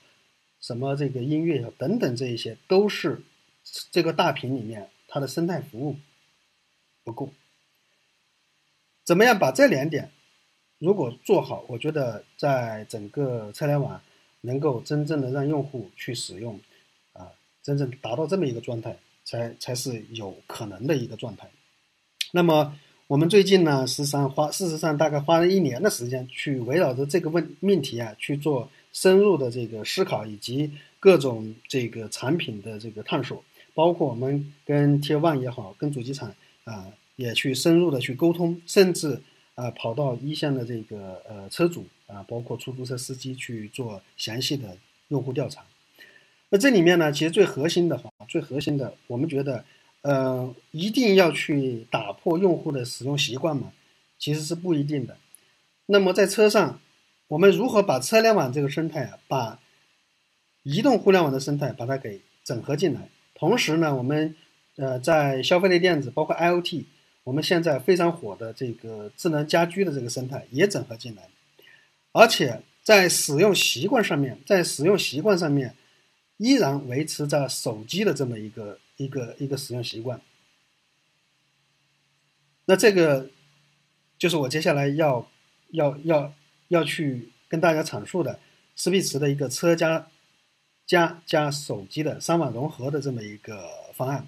[0.60, 3.22] 什么这个音乐也好等等这一些都是
[3.91, 5.97] 这个大屏里面它的生态服务
[7.03, 7.32] 不够。
[9.05, 10.10] 怎么样把这两点
[10.80, 14.01] 如果做好，我觉得在整个车联网
[14.41, 16.60] 能够真正的让用户去使用
[17.14, 17.30] 啊，
[17.62, 18.97] 真正达到这么一个状态。
[19.30, 21.48] 才才是有可能的一个状态。
[22.32, 22.76] 那么
[23.06, 33.44] 我们最近呢，实际上花事实上大概花了一年的时间，去围绕着这个问命题啊，去做深入的这个思考，以及各种这个产品的这个探索，
[33.76, 39.22] 包括我们跟 T One 也好，跟主机厂啊，也去深入的去沟通，甚至
[39.54, 44.76] 啊跑到一线的这个呃车主啊，包括出租车司机去做详细的
[45.10, 45.64] 用户调查。
[46.52, 49.64] 那这里面呢，其实最核心的哈，最核心的，我们觉得，
[50.02, 53.72] 呃，一定要去打破用户的使用习惯嘛，
[54.18, 55.16] 其实是不一定的。
[55.86, 56.80] 那么在车上，
[57.28, 59.60] 我们如何把车联网这个生态啊，把
[60.64, 63.10] 移动互联网的生态把它给整合进来？
[63.36, 64.36] 同时呢，我们
[64.78, 66.86] 呃在消费类电子，包括 IOT，
[67.26, 71.28] 我们现在非常火的这个智能家居的这个生态也整合进来，
[72.12, 75.76] 而且在使用习惯上面，在使用习惯上面。
[76.40, 80.22] 依然维持着手机的这么一个一个一个使用习惯，
[82.64, 83.30] 那这个
[84.18, 85.30] 就是我接下来要
[85.72, 86.34] 要要
[86.70, 88.40] 要去跟大家阐述的
[88.74, 90.08] 思必驰的一个车加
[90.88, 94.26] 加加手机的三网融合的这么一个方案。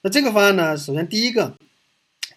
[0.00, 1.56] 那这个方案呢，首先第一个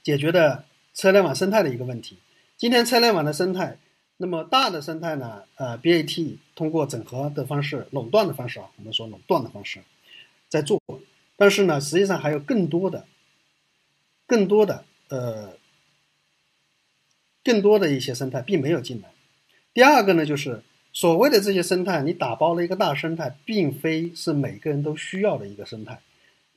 [0.04, 2.20] 解决的车联网生态的一个问题。
[2.56, 3.80] 今天车联网的生态。
[4.22, 5.42] 那么大的生态呢？
[5.56, 9.82] 呃，BAT 通过整合的方式、垄断的方式啊，我们说垄断的方式
[10.48, 10.80] 在做，
[11.38, 13.08] 但是呢，实际上还有更多的、
[14.28, 15.54] 更多的呃、
[17.44, 19.10] 更多的一些生态并没有进来。
[19.74, 20.62] 第二个呢，就是
[20.94, 26.00] 所谓的这些生态，你打包了一个大生态，并非是每个人都需要的一个生态，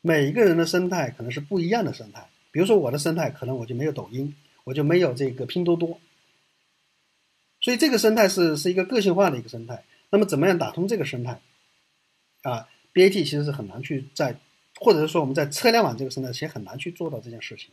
[0.02, 2.28] 每一个人的生态可能是不一样的生态。
[2.50, 4.34] 比如说我的生态，可能我就没有抖音，
[4.64, 5.98] 我就没有这个拼多多。
[7.64, 9.82] 所以这个生态是是一个个性化的一个生态。
[10.10, 11.40] 那么怎么样打通这个生态？
[12.42, 14.38] 啊，BAT 其实是很难去在，
[14.76, 17.70] 或者是说我们在车联网这个生态其实很难去做到这件事情。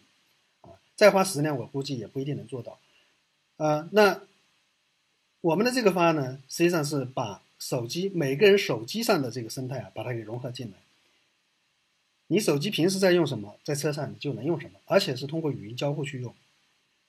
[0.61, 2.79] 啊，再花十年我估计也不一定能做到。
[3.57, 4.21] 呃，那
[5.41, 10.77] 我们的这个方案呢，实际上是把手机每个人手机上的这个生态啊，把它给融合进来。
[12.27, 16.33] 你手机平时在用什么，在车上你就能用什么，而且是通过语音交互去用，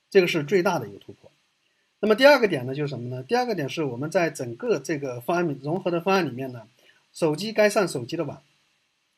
[0.09, 1.31] 这个是最大的一个突破。
[2.03, 3.23] 那么第二个点呢，就是什么呢？
[3.23, 6.67] 第二个点是我们在整个这个方案里融合的方案里面呢，
[7.13, 8.43] 手机该上手机的网，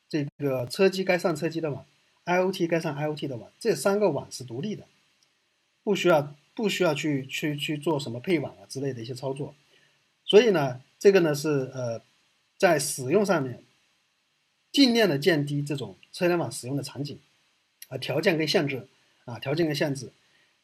[0.08, 1.84] 这个车机该上车机的网
[2.26, 4.86] ，IOT 该上 IOT 的网，这三个网是独立的，
[5.84, 9.56] 不需要不需要去去去做什么配网啊之类的一些操作。
[10.24, 12.00] 所以呢，这个呢是呃，
[12.60, 13.64] 在使用上面
[14.72, 17.20] 尽量的降低这种车联网使用的场景
[17.88, 18.88] 啊条件跟限制
[19.24, 20.12] 啊条件跟限制。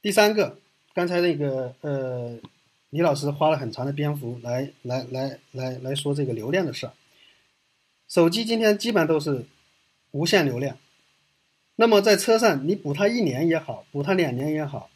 [0.03, 0.59] 第三个。
[0.93, 2.37] 刚才那个呃，
[2.89, 6.93] 李老师花了很长的篇幅来来来来来说这个流量的事儿。
[8.09, 9.45] 手机今天基本都是
[10.11, 10.77] 无限流量，
[11.77, 14.89] 那么在车上你补它一年也好，补它两年也好，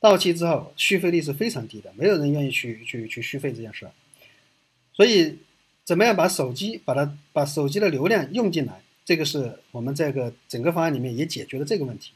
[0.00, 3.92] 到期之后续费率是非常低的，没有人愿意去去去续费这件事儿。
[4.92, 5.38] 所以，
[5.84, 12.12] 怎么样把手机把它把手机的流量用进来，这个是我们这个整个方案里面也解决了这个问题。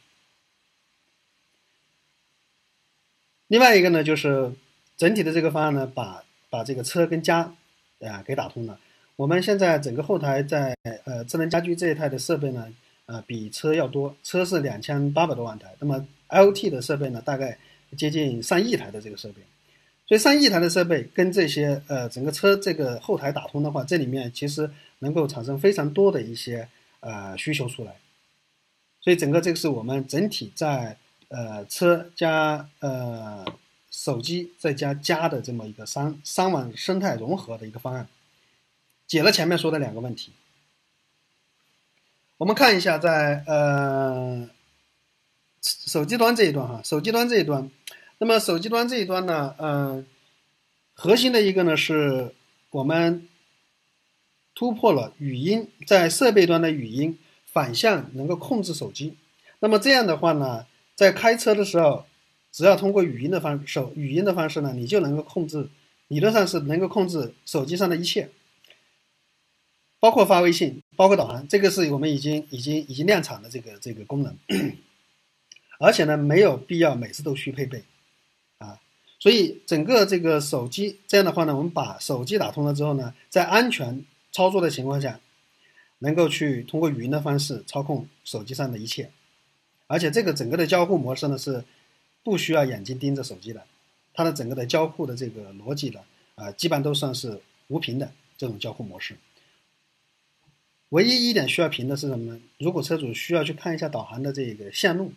[3.48, 4.50] 另外一个呢，就是
[4.96, 7.54] 整体的这个方案呢，把把这个车跟家，
[8.00, 8.80] 啊给打通了。
[9.16, 10.74] 我们现在整个后台在
[11.04, 12.66] 呃智能家居这一台的设备呢，
[13.04, 17.56] 呃比车要多，车是两千八百多万台，那么 IOT 的设备呢，大概
[17.98, 19.42] 接近上亿台的这个设备。
[20.06, 24.68] 所以上亿台的设备跟这些呃整个车这个后台打通的话，这里面其实
[25.00, 26.66] 能够产生非常多的一些
[27.00, 27.94] 呃需求出来。
[29.02, 30.96] 所以整个这个是我们整体在。
[31.34, 33.44] 呃，车加呃
[33.90, 38.06] 手机再加家的这么一个三三网生态融合的一个方案，
[39.08, 40.32] 解了前面说的两个问题。
[42.36, 44.48] 我们看一下在呃
[45.60, 47.68] 手机端这一端哈，手机端这一端，
[48.18, 50.06] 那么手机端这一端呢，嗯，
[50.92, 52.32] 核心的一个呢是
[52.70, 53.28] 我们
[54.54, 59.16] 突破了语音在设备端的语音反向能够控制手机，
[59.58, 62.06] 那么这样的话呢，在开车的时候，
[62.52, 65.68] 只要通过语音的方手语音的方式呢，你就能够控制，
[66.08, 68.30] 理论上是能够控制手机上的一切。
[69.98, 74.36] 包括发微信，包括导航，这个是我们已经已经已经量产的这个这个功能，
[75.80, 77.82] 而且呢没有必要每次都去配备，
[78.58, 78.78] 啊，
[79.18, 85.18] 所以整个这个手机这样的话呢，我们把手机打通了之后呢，在安全操作的情况下，
[86.00, 89.10] 能够去通过语音的方式操控手机上的一切，
[89.86, 91.64] 而且这个整个的交互模式呢是
[92.22, 93.66] 不需要眼睛盯着手机的，
[94.12, 96.00] 它的整个的交互的这个逻辑呢，
[96.36, 99.16] 啊，基本都算是无屏的这种交互模式。
[100.90, 102.40] 唯一一点需要屏的是什么呢？
[102.58, 105.12] 如果车主需要去看一下导航的这个线路，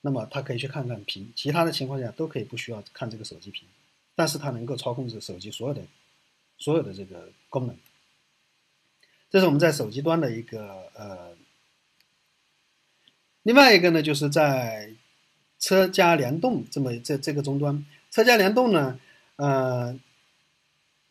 [0.00, 3.68] 那么他可以去看看屏，其他的情况下都可以不需要看这个手机屏，
[4.14, 5.82] 但是它能够操控这手机所有的
[6.56, 7.76] 所有的这个功能。
[9.28, 11.36] 这是我们在手机端的一个呃，
[13.42, 14.94] 另外一个呢，就是在
[15.58, 18.98] 车家联动这么这这个终端，车家联动呢，
[19.36, 19.98] 呃，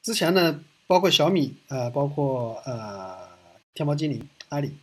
[0.01, 3.29] 之前呢，包括小米呃，包括呃。
[3.75, 4.73] 天猫精灵、阿里，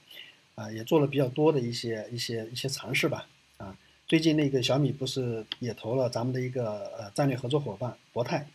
[0.54, 3.26] 啊，也做了比较多的一些一些一些尝试吧，
[3.58, 3.76] 啊，
[4.06, 8.48] 最近那个小米不是也投了咱们的一个呃战略合作伙伴博泰，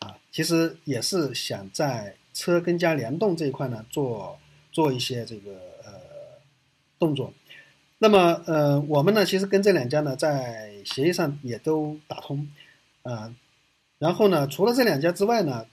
[0.00, 4.38] 啊，其实也是想在车跟家联动这一块呢做
[4.72, 5.52] 做一些这个
[5.84, 5.92] 呃
[6.98, 7.32] 动作，
[7.98, 12.48] 那么呃我们呢其实跟这两家呢在协议上也都打通，
[13.02, 13.34] 啊，
[13.98, 15.66] 然后呢除了这两家之外呢。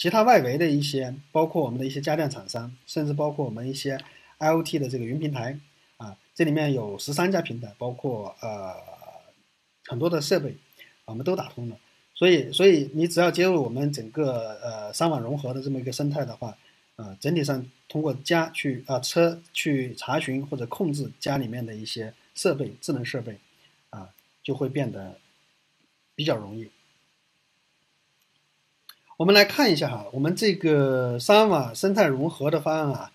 [0.00, 3.98] 其他外围的一些，包括我们的一些家电厂商，甚至包括我们一些
[4.38, 5.58] IOT 的这个云平台
[5.96, 8.76] 啊，这里面有十三家平台，包括呃
[9.86, 10.56] 很多的设备，
[11.04, 11.76] 我们都打通了。
[12.14, 16.56] 所以，所以你只要接入我们整个呃三网融合的这么一个生态的话，
[16.98, 23.38] 呃，整体上通过家去啊车去查询或者控制家里面的一些设备、智能设备
[23.90, 24.10] 啊，
[24.42, 25.16] 就会变得
[26.16, 26.68] 比较容易。
[29.16, 33.12] 我们来看一下哈，我们这个三瓦生态融合的方案啊，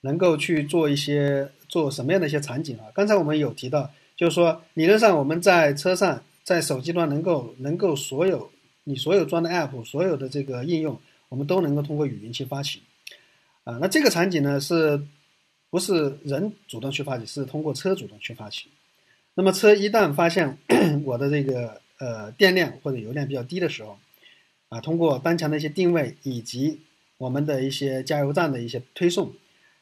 [0.00, 2.90] 能够去做一些做什么样的一些场景啊？
[2.92, 8.50] 刚才我们有提到，就是说理论上我们在车上，在手机端能够能够所有
[8.82, 12.82] 你所有装的 app，所有的这个应用，我们都能够通过语音去发起
[13.64, 13.78] 啊。
[13.80, 15.02] 那这个场景呢，是
[15.70, 18.68] 不是人主动去发起，是通过车主动去发起？
[19.34, 20.56] 那么车一旦发现
[21.04, 23.98] 我的这个呃电量或者油量比较低的时候，
[24.68, 26.80] 啊，通过当前的一些定位以及
[27.18, 29.32] 我们的一些加油站的一些推送，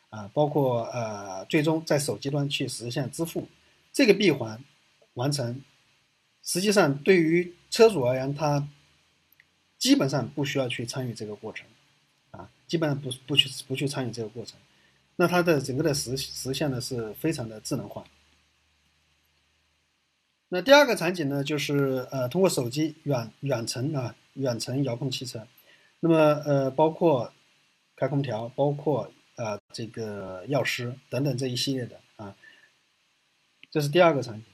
[0.09, 3.47] 啊，包括呃，最终在手机端去实现支付，
[3.93, 4.59] 这个闭环
[5.15, 5.61] 完成，
[6.43, 8.67] 实际上对于车主而言，他
[9.79, 11.67] 基本上不需要去参与这个过程，
[12.73, 14.59] 基本上不不去不去参与这个过程，
[15.17, 18.03] 那它的整个的实实现呢是非常的智能化。
[20.49, 24.15] 那第二个场景呢，就是呃，通过手机远远程啊。
[24.37, 25.47] 远程遥控汽车，
[26.01, 26.17] 那么
[26.47, 27.31] 呃，包括
[27.95, 32.35] 开空调，包括呃这个药师等等这一系列的啊，
[33.71, 34.45] 这是第二个场景。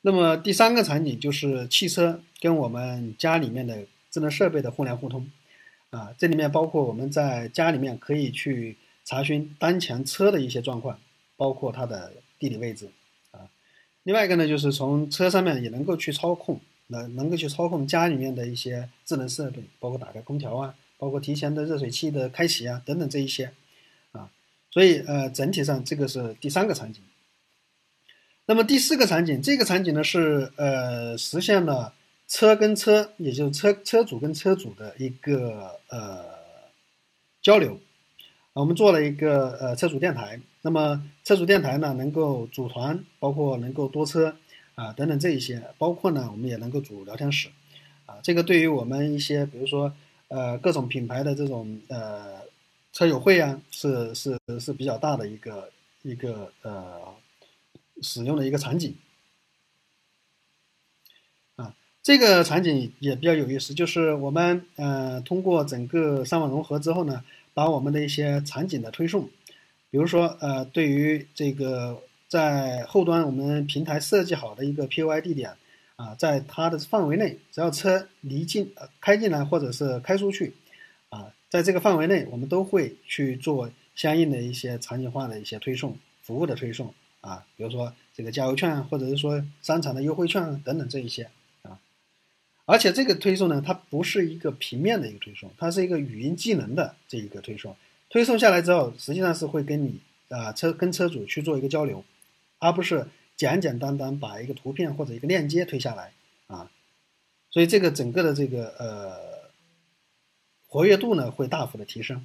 [0.00, 5.30] 那么第三个场景就是汽车跟我们家里面的智能设备的互联互通
[5.94, 10.98] 啊，这里面包括我们在家里面可以去查询当前车的一些状况，
[11.36, 12.88] 包括它的地理位置
[13.30, 13.48] 啊。
[14.02, 16.60] 另外一个呢，就是从车上面也能够去操控。
[16.88, 23.50] 能能够去操控家里面的一些智能设备，包括打开空调啊，包括提前的热水器的开启啊，等等这一些，
[24.12, 24.30] 啊，
[24.70, 27.02] 所以呃，整体上这个是第三个场景。
[28.44, 31.94] 那么第四个场景，这个场景呢是呃实现了
[32.26, 36.24] 车跟车，也就是车车主跟车主的一个呃
[37.42, 37.78] 交流。
[38.52, 44.36] 我们做了一个呃车主电台，那么车主电台呢能够组团，包括能够多车。
[44.76, 47.48] 啊，等等这一些，包括呢，我们也能够组聊天室，
[48.06, 49.94] 啊，这个对于我们一些，比如说，
[50.26, 52.40] 呃，各种品牌的这种呃
[52.92, 55.70] 车友会啊，是是是比较大的一个
[56.02, 57.00] 一个呃
[58.02, 58.96] 使用的一个场景，
[61.54, 61.72] 啊，
[62.04, 69.28] 这个场景也比较有意思，就是我们呃通过整个三网融合之后呢，把我们的一些场景的推送，
[69.90, 72.00] 比如说呃对于这个。
[72.26, 75.52] 在后端，我们平台设计好的一个 POI 地点，
[75.94, 80.52] 啊，在它的范围内，只要车离进、开进来或者是开出去，
[81.10, 91.28] 啊，在这个范围内，我们都会去做相应的一些场景化的一些推送、服务的推送啊，比如说这个加油券，或者是说商场的优惠券等等这一些。
[92.66, 97.76] 而且这个推送呢，它不是一个平面的一个推送，它是一个语音技能的这一个推送。
[98.08, 102.04] 推送下来之后，实际上是会跟你啊车跟车主去做一个交流，
[102.58, 103.06] 而不是
[103.36, 106.12] 简简单单把一个图片或者一个链接推下来
[106.46, 106.70] 啊。
[107.50, 109.50] 所以这个整个的这个呃
[110.68, 112.24] 活跃度呢会大幅的提升。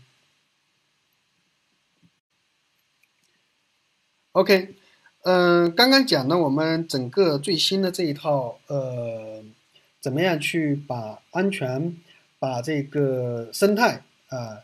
[4.31, 4.75] OK，
[5.23, 9.43] 嗯，刚刚讲了我们整个最新的这一套呃，
[9.99, 11.95] 怎么样去把安全、
[12.39, 14.63] 把这个生态啊。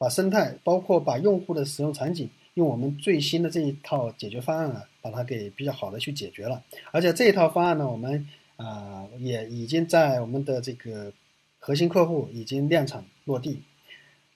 [0.00, 6.62] 把生态，包括把用户的使用场景，用我们最新的这一套解决方案啊，把它给比较好的去解决了。
[6.92, 11.12] 而且这一套方案呢，我们啊也已经在我们的这个
[11.58, 13.60] 核心客户已经量产落地，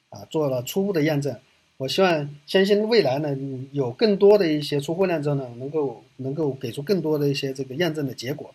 [0.09, 1.39] 啊做了初步的验证。
[1.77, 3.37] 我希望相信未来呢，
[3.71, 8.53] 有更多的一些出货量之后呢，能够能够给出更多的一些这个验证的结果。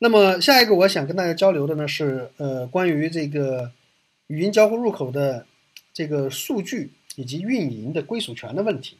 [0.00, 3.70] 那么下一个我想跟大家交流的呢是呃关于这个
[4.26, 5.46] 语音交互入口的。
[5.92, 8.96] 这个数据以及运营的归属权的问题，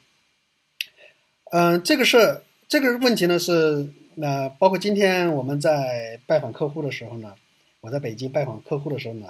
[1.52, 7.36] 嗯，这个是这个问题呢是那包括今天我们在拜访客户的时候呢，
[7.80, 9.28] 我在北京拜访客户的时候呢，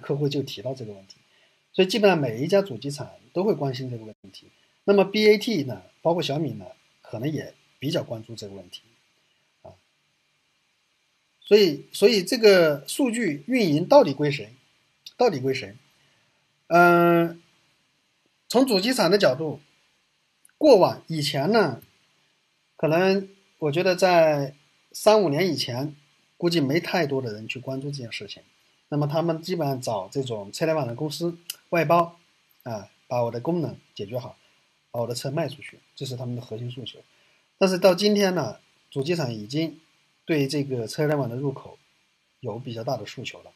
[0.00, 1.16] 客户就提到这个问题，
[1.74, 4.46] 所以基本上每一家主机厂都会关心这个问题。
[4.84, 6.64] 那么 BAT 呢，包括小米呢，
[7.02, 8.80] 可能也比较关注这个问题。
[11.46, 14.52] 所以，所以这个数据运营到底归谁？
[15.16, 15.76] 到底归谁？
[16.66, 17.40] 嗯，
[18.48, 19.60] 从主机厂的角度，
[20.58, 21.80] 过往以前呢，
[22.76, 23.28] 可能
[23.58, 24.54] 我觉得在
[24.90, 25.94] 三五年以前，
[26.36, 28.42] 估计没太多的人去关注这件事情。
[28.88, 31.38] 那么他们基本上找这种车联网的公司
[31.68, 32.18] 外包，
[32.64, 34.36] 啊，把我的功能解决好，
[34.90, 36.98] 把我的车卖出去，这是他们的核心诉求。
[37.58, 38.58] 但是到今天呢，
[38.90, 39.78] 主机厂已经
[40.26, 41.78] 对这个车联网的入口
[42.40, 43.50] 有比较大的诉求了，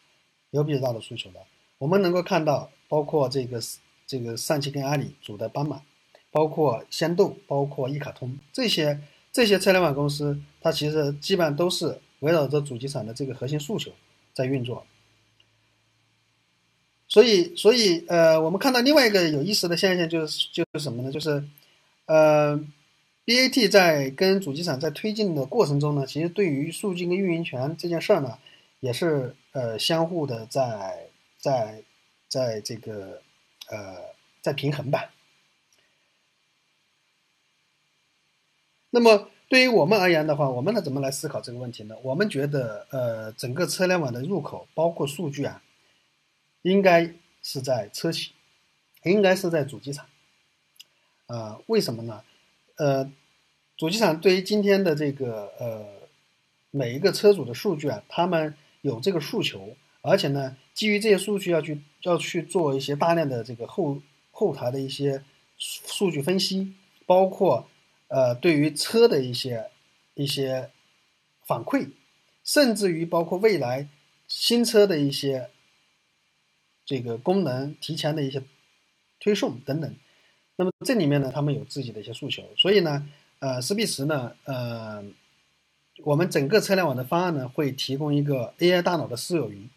[0.52, 1.40] 有比较大的诉求了。
[1.76, 2.70] 我们能够看到。
[2.90, 3.60] 包括这个
[4.04, 5.80] 这个上汽跟阿里组的斑马，
[6.32, 9.00] 包括仙豆，包括一卡通这些
[9.30, 13.92] 这些车联网公司，它其实基本上都是围绕着主机厂的这个核心诉求
[14.34, 14.84] 在运作。
[17.06, 21.12] 所以，所以呃，我们看到另外一个有意思的现象就是就是什么呢？
[21.12, 21.44] 就是
[22.06, 22.60] 呃
[23.30, 28.38] ，BAT 在跟主机厂在推进的过程中呢，其实对于数据跟运营权这件事儿呢，
[28.80, 31.84] 也是呃相互的在在。
[32.30, 33.20] 在这个
[33.70, 35.12] 呃，在平衡吧。
[38.90, 41.96] 那么对于我们而言的话，我们呢怎么来思考这个问题呢？
[42.04, 45.60] 我们觉得，呃，整个车联网的入口，包括数据啊，
[46.62, 47.12] 应该
[47.42, 48.30] 是在车企，
[49.02, 50.06] 应该是在主机厂。
[51.26, 52.22] 啊，为什么呢？
[52.76, 53.10] 呃，
[53.80, 55.86] 主机厂对于今天的这个呃
[56.70, 59.74] 每一个车主的数据啊，他们有这个诉求。
[60.02, 63.98] 而且呢，基于这些数据要去要去做一些大量的这个后
[64.32, 65.24] 后台的一些
[65.56, 66.74] 数据分析，
[67.06, 67.70] 包括
[68.08, 69.70] 呃对于车的一些
[70.12, 70.70] 一些
[71.46, 71.88] 反馈，
[72.44, 73.88] 甚至于包括未来
[74.28, 75.48] 新车的一些
[76.84, 78.42] 这个功能提前的一些
[79.18, 79.96] 推送等等。
[80.56, 83.08] 那么这里面呢，他们有自己的一些诉求，所以呢，
[83.40, 85.02] 呃，斯必驰呢，呃，
[86.04, 89.68] 我们整个车联网的方案呢，会提供一个 AI 大脑的私有云。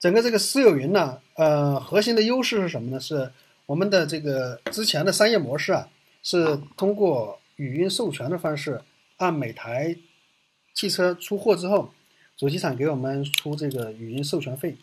[0.00, 3.00] 整个这个私有云呢，呃，核心的优势是什么呢？
[3.00, 3.32] 是
[3.66, 5.88] 我们的这个之前的商业模式啊，
[6.22, 8.80] 是通过语音授权的方式，
[9.16, 9.96] 按每台
[10.74, 11.90] 汽车出货之后，
[12.36, 14.76] 主机厂给我们出这个语音授权费。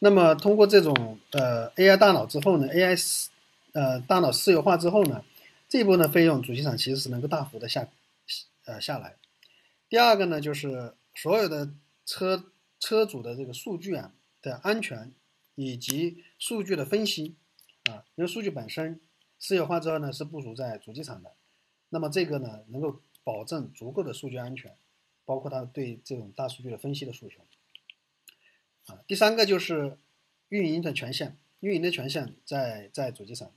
[0.00, 3.28] 那么通过这种呃 AI 大脑之后呢，AI
[3.72, 5.22] 呃大脑私有化之后呢，
[5.74, 7.88] 这一部分的费用主机厂其实是能够大幅的下
[8.64, 9.16] 呃下来。
[9.88, 11.74] 第二个呢，就是所有的
[12.06, 14.14] 车车主的这个数据啊。
[14.40, 15.10] 的安全
[15.56, 17.34] 以及数据的分析
[17.90, 19.00] 啊，因为数据本身
[19.38, 21.34] 私有化之后呢，是部署在主机厂的，
[21.88, 24.76] 那么这个呢，能够保证足够的数据安全，
[25.24, 27.40] 包括它对这种大数据的分析的诉求
[28.86, 29.02] 啊。
[29.08, 29.98] 第三个就是
[30.50, 33.50] 运营的权限，运营的权限在在主机厂。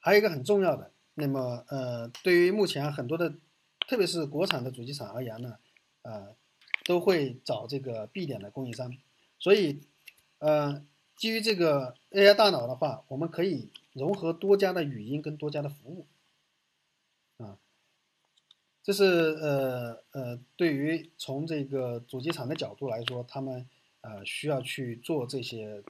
[0.00, 3.34] 还有一个很重要的，那么呃，对于目前很多的，
[3.86, 5.58] 特别是国产的主机厂而言呢，
[6.02, 6.34] 呃。
[6.86, 8.96] 都会找这个 B 点的供应商，
[9.38, 9.80] 所以，
[10.38, 16.06] 呃，基于这个 AI 大脑的话，我们可以融合多家的语音跟多家的服务，
[17.36, 17.58] 啊，
[18.82, 23.68] 这是呃呃，对于从这个主机厂的角度来说，他们
[24.00, 25.84] 呃需要去做这些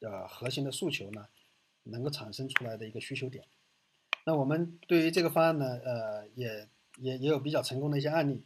[0.00, 1.28] 呃核心的诉求呢，
[1.90, 3.44] 能够产生出来的一个需求点。
[4.24, 8.42] 那我们对于这个方案呢，呃，也也也有比较成功的一些案例，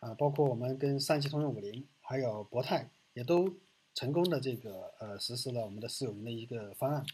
[0.00, 3.52] 啊，包括我们跟上汽通用五菱还有博泰也都
[3.94, 7.04] 成功的这个呃实施了我们的私有云的一个方案。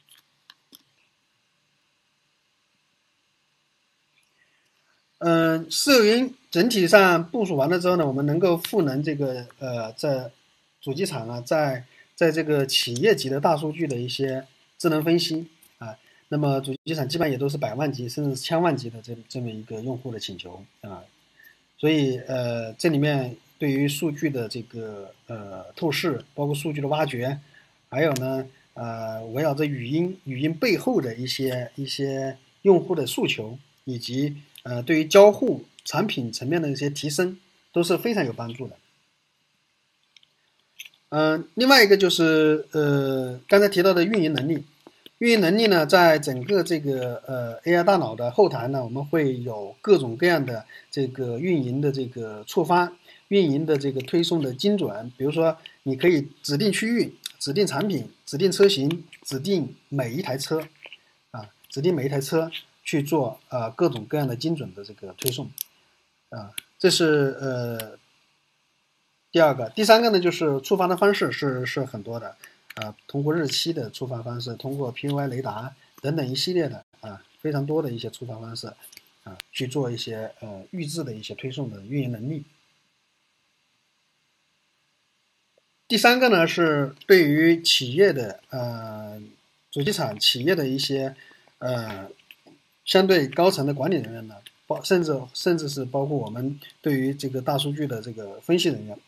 [5.18, 10.30] 嗯，私有云整体上部署完了之后呢，我们能够赋能这个呃，在
[10.80, 11.84] 主机厂啊，在
[12.14, 14.46] 在这个企业级的大数据的一些
[14.78, 15.48] 智能分析。
[16.32, 21.04] 那么主机厂基本上也都是百万级甚至是千万级的这这么一个用户的请求啊，
[21.76, 27.38] 所以呃这里面对于数据的这个呃透视，包括数据的挖掘，
[27.90, 37.38] 还有呢呃围绕着语音语音背后的一些一些用户的诉求，以及呃对于交互产品层面的一些提升，
[37.74, 38.76] 都是非常有帮助的。
[41.10, 44.64] 嗯，另外一个就是呃刚才提到的运营能力。
[45.22, 52.92] 运营能力呢，在整个这个呃 AI 大脑的后台呢，我们会有各种各样的这个运营的这个触发，
[53.28, 55.12] 运营的这个推送的精准。
[55.16, 60.60] 比如说，你可以指定区域、指定产品、指定车型、指定每一台车，
[61.30, 62.50] 啊，指定每一台车
[62.82, 65.48] 去做啊各种各样的精准的这个推送，
[66.30, 66.50] 啊，
[66.80, 67.96] 这是呃
[69.30, 72.34] 第二个，第三个呢，就是触发的方式是是很多的。
[72.76, 78.66] 啊，通过日期的触发方式，通过 PUI 雷达等等一系列的啊，非常多的一些触发方式
[79.24, 82.44] 啊，去做一些呃预置的一些推送的运营能力。
[85.86, 89.22] 第三个呢，是对于企业的呃
[89.70, 91.14] 主机厂企业的一些
[91.58, 92.08] 呃
[92.86, 94.36] 相对高层的管理人员呢，
[94.66, 98.98] 包甚至甚至是包括我们对于这个大数据的这个分析人员，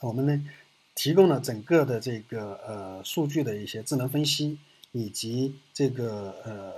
[0.00, 0.50] 我们呢。
[0.94, 4.58] 提供了整个的这个呃数据的一些智能分析，
[4.92, 6.72] 以及这个呃，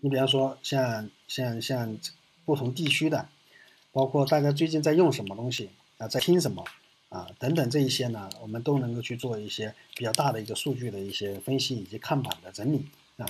[0.00, 1.98] 你比方说像像像
[2.44, 3.28] 不同地区的，
[3.92, 6.62] 包括大家最近在用什么东西啊，在听什么
[7.08, 12.86] 啊等等这一些呢，我们都能够去做一些比较大的一个数据的一些分析以及看板的整理
[13.16, 13.24] 啊。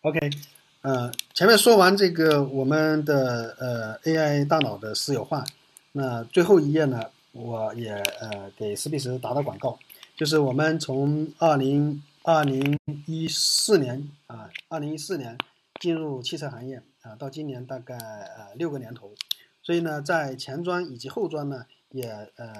[0.00, 0.18] OK，
[0.80, 5.44] 呃，前面说完这个我们的呃 AI 大脑的私有化。
[5.92, 9.76] 那最后一页呢，我也呃给史比斯打打广告，
[10.16, 15.36] 就是我们从二零二零一四年啊，二零一四年
[15.80, 19.12] 进入汽车行业啊，到今年大概呃六个年头，
[19.62, 22.52] 所以呢，在前端以及后端呢，也呃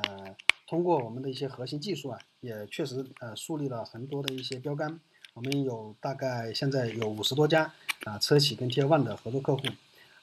[0.67, 4.99] 通过我们的一些核心技术啊，也确实呃树立了很多的一些标杆，
[5.35, 9.63] 我们有大概现在有五十多家啊车企跟 Tier One 的合作客户。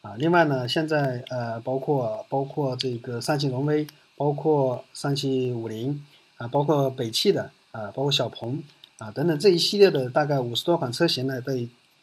[0.02, 6.06] 啊，另外呢，现在呃，包括包括这个上汽荣威，包括上汽五菱，
[6.38, 8.64] 啊，包括北汽的，啊，包括小鹏，
[9.00, 11.52] 啊，等等这一系列的大概五十多款车型呢，都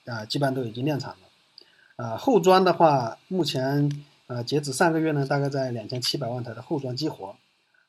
[0.04, 2.04] 啊，基本上都已经量产了。
[2.04, 3.88] 啊，后装的话，目前
[4.26, 7.36] 呃，截止上个月呢，大概在两千七百万台的后装激活。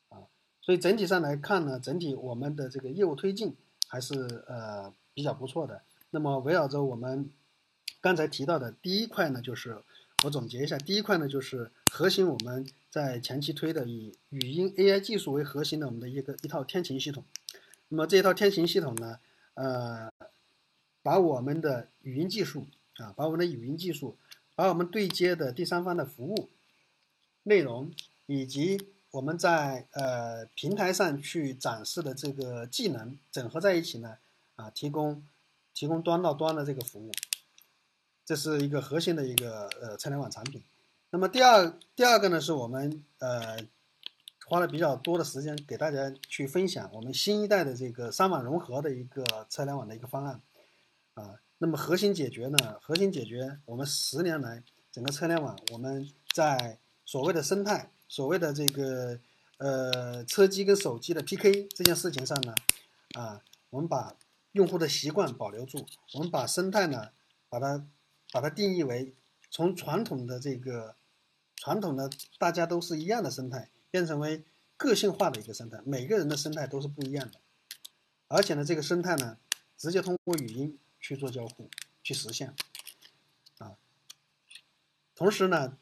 [0.08, 0.24] 啊，
[0.62, 3.54] 所以整体上来看呢，整体我们的这个业务推进
[3.88, 5.82] 还是呃比较不错的。
[6.10, 7.28] 那么围绕着我们
[8.00, 9.76] 刚才提到的第一块呢，就是。
[10.24, 17.22] 我总结一下，第一块呢，就是核心我们在前期推的以语音 AI 技术为核心的我们的一个一套天晴系统。
[17.88, 19.20] 那么这一套天晴系统呢，
[19.54, 20.10] 呃，
[21.02, 22.66] 把我们的语音技术
[22.96, 24.16] 啊，把我们的语音技术，
[24.54, 26.48] 把我们对接的第三方的服务
[27.42, 27.92] 内容，
[28.24, 28.80] 以及
[29.10, 34.16] 我们在呃平台上去展示的这个技能整合在一起呢，
[34.56, 35.22] 啊，提供
[35.74, 37.12] 提供端到端的这个服务。
[38.26, 40.60] 这是一个核心的一个呃车联网产品，
[41.10, 43.56] 那么第二第二个呢，是我们呃
[44.46, 50.40] 花了比较多的时间给大家去分享我们新一代的这个三网融合的一个车联网的一个方案
[51.14, 51.36] 啊。
[51.58, 59.20] 那么核心解决呢，核心解决我们十年来整个车联网我们在所谓的生态、所谓的这个
[59.58, 62.52] 呃车机跟手机的 PK 这件事情上呢，
[63.14, 63.40] 啊，
[63.70, 64.16] 我们把
[64.50, 67.10] 用户的习惯保留住，我们把生态呢
[67.48, 67.86] 把它。
[68.32, 69.14] 把它定义为
[69.50, 70.96] 从传统的这个
[71.54, 74.44] 传统的大家都是一样的生态，变成为
[74.76, 77.40] 个性化的一个生态，每个人的生态都是不一样的，
[78.28, 79.38] 而且呢，这个生态呢，
[79.78, 81.70] 直接通过语音去做交互
[82.02, 82.54] 去实现，
[83.58, 83.76] 啊，
[85.14, 85.78] 同时呢，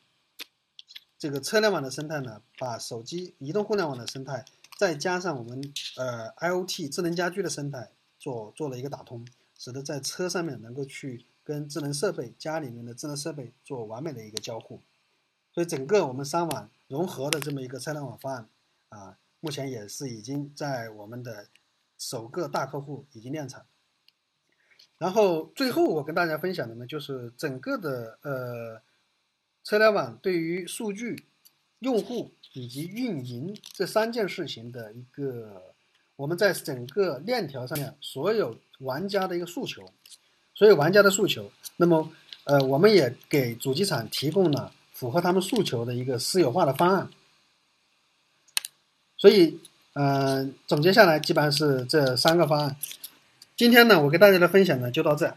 [1.19, 4.45] 这个车联网的生态呢，把手机移动互联网的生态，
[4.79, 5.61] 再加上我们
[5.97, 7.91] 呃 IOT 智能家居的生态
[8.21, 9.27] 做做了一个打通，
[9.59, 11.27] 使得在车上面能够去。
[11.45, 14.81] 跟智能设备家里面的智能设备做完美的一个交互，
[15.53, 18.49] 所以整个我们三网融合的这么一个车联网方案
[18.89, 21.49] 啊，目前也是已经在我们的
[21.99, 23.67] 首个大客户已经量产。
[24.97, 28.81] 然后最后我跟大家分享的呢，就是整个的呃
[29.63, 31.27] 车联网对于数据、
[31.81, 35.75] 用户以及运营这三件事情的一个，
[36.17, 39.93] 我们在整个链条上面所有玩家的一个诉求，
[40.55, 41.51] 所有玩家的诉求。
[41.77, 42.11] 那么
[42.45, 47.11] 呃，我们也给主机厂提供了符合他们诉求的一个私有化的方案。
[49.17, 49.59] 所以，
[49.95, 52.77] 嗯，总结下来基本上是这三个方案。
[53.57, 55.37] 今天呢，我给大家的分享呢就到这。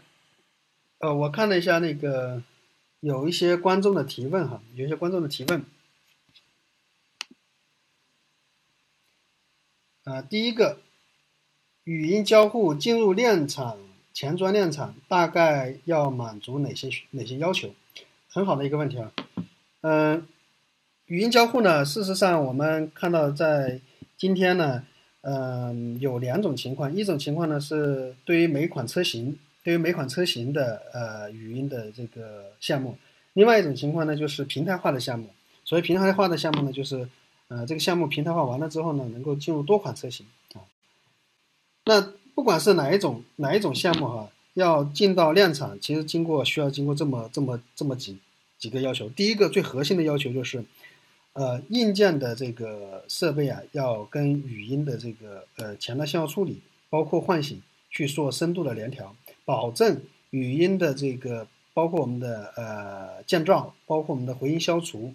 [0.98, 2.42] 呃，我看了一下那个
[3.00, 5.64] 有一些观众的提问哈，有一些观众的提问。
[10.04, 10.80] 啊，第一个，
[11.84, 13.78] 语音交互进入量产
[14.12, 17.74] 前装量产，大概要满足哪些哪些要求？
[18.28, 19.12] 很好的一个问题啊。
[19.80, 20.26] 嗯，
[21.06, 23.80] 语音交互呢，事实上我们看到在
[24.16, 24.84] 今天呢。
[25.20, 32.92] 嗯，有两种情况，一种情况呢是对于每款车型，对于每款车型的呃语音的这个项目；
[33.32, 35.28] 另外一种情况呢就是平台化的项目。
[35.64, 37.08] 所谓平台化的项目呢，就是
[37.48, 40.24] 呃这个项目平台化完了之后呢，能够进入多款车型
[40.54, 40.62] 啊。
[41.84, 48.16] 那不管是哪一种哪一种项目哈，要进到量产，其实经过需要经过这么这么这么几
[48.56, 49.08] 几个要求。
[49.08, 50.64] 第一个最核心的要求就是。
[51.32, 56.60] 呃，硬件的这个设备啊，要跟语音的这个呃前端信号处理，
[56.90, 57.60] 包括唤醒，
[57.90, 60.00] 去做深度的联调，保证
[60.30, 65.12] 语音的这个，包括我们的呃降噪，包括我们的回音消除，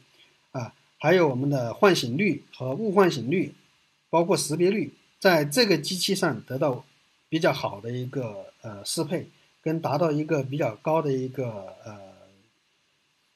[0.52, 3.54] 啊，还有我们的唤醒率和误唤醒率，
[4.10, 6.86] 包括识别率，在这个机器上得到
[7.34, 9.28] 比较好的一个呃适配，
[9.64, 12.00] 跟达到一个比较高的一个呃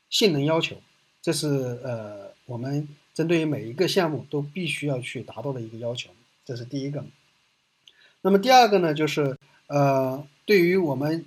[0.07, 0.76] 性能要求，
[1.19, 1.48] 这是
[1.84, 2.28] 呃。
[2.48, 6.11] 我们针对于每一个项目都必须要去达到的一个要求，
[6.45, 7.03] 这是第一个。
[8.22, 9.38] 那么第二个呢，就是
[9.68, 11.26] 呃，对于我们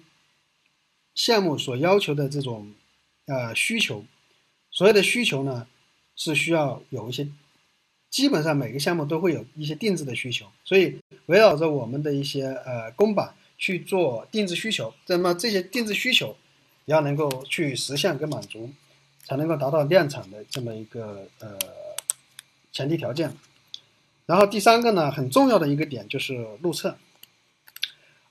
[1.15, 2.73] 项目所要求的这种
[3.27, 4.07] 呃需求，
[4.71, 5.67] 所有的需求呢
[6.17, 7.29] 是需要有一些，
[8.11, 16.37] 基本上每个项目都会有一些定制的需求，所以围绕着我们的一些呃公版去做定制需求，那么这些定制需求
[16.85, 18.71] 也要能够去实现跟满足。
[19.23, 21.57] 才能够达到量产的这么一个呃
[22.73, 23.33] 前提条件。
[24.27, 26.97] 然后第三个呢，很重要的一个点就是路测。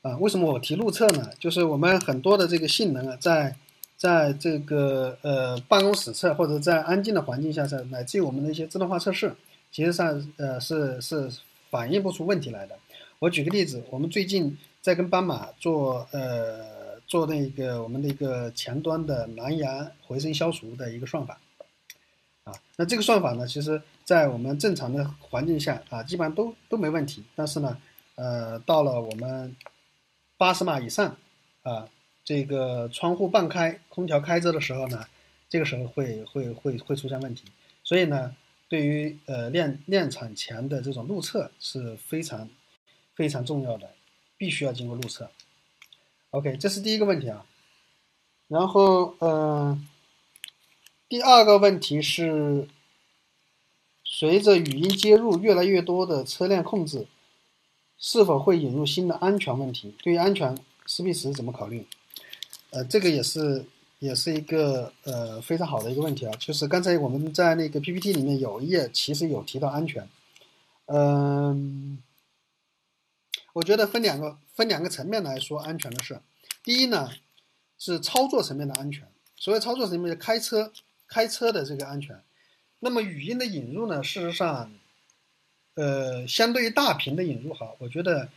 [0.02, 1.30] 啊，为什么我提路测呢？
[1.40, 3.56] 就是我们很多的这个性能啊，在
[3.96, 9.34] 在这个呃办公室测或者在安静的环境下测，乃至于我们的一些自动化测试，
[9.72, 11.30] 其实上呃是是
[11.70, 12.78] 反映不出问题来的。
[13.20, 16.80] 我举个例子，我们最近在跟斑马做呃。
[17.10, 21.40] 做那个我们的一个前端的蓝牙回声消除的一个算法，
[22.44, 27.24] 啊，那这个算法呢，其实在我们正常的环境下啊，基本上都都没问题。
[27.36, 27.76] 但是呢，
[28.14, 29.56] 呃，到了我们
[30.38, 31.18] 八十码以上，
[31.64, 31.90] 啊，
[32.24, 35.04] 这个窗户半开、空调开着的时候呢，
[35.50, 37.46] 这个时候会会会会出现问题。
[37.84, 38.36] 所以呢，
[38.70, 42.48] 对于呃量量产前的这种路测是非常
[43.16, 43.96] 非常重要的，
[44.38, 45.30] 必须要经过路测。
[46.30, 47.46] OK，这是第一个问题啊，
[48.48, 49.88] 然后嗯，
[51.08, 52.68] 第二个问题是，
[54.04, 57.08] 随着语音接入越来越多的车辆控制，
[57.98, 59.96] 是否会引入新的安全问题？
[60.04, 60.56] 对于安全，
[60.86, 61.88] 施碧石怎么考虑？
[62.70, 63.66] 呃，这个也是
[64.00, 70.10] 也是一个呃非常好的一个问题啊，就是刚才我们在那个 PPT 里面有一页其实有提到安全，
[70.88, 72.02] 嗯。
[73.54, 76.22] 我觉得分两个分两个层面来说安全的事。
[76.64, 77.10] 第一呢，
[77.80, 79.08] 是操作层面的安全。
[79.36, 80.72] 所谓操作层面的开车
[81.08, 82.22] 开车的这个安全。
[82.80, 84.72] 那么语音的引入呢，事实上，
[85.74, 88.30] 呃，相对于大屏的引入哈，我觉得，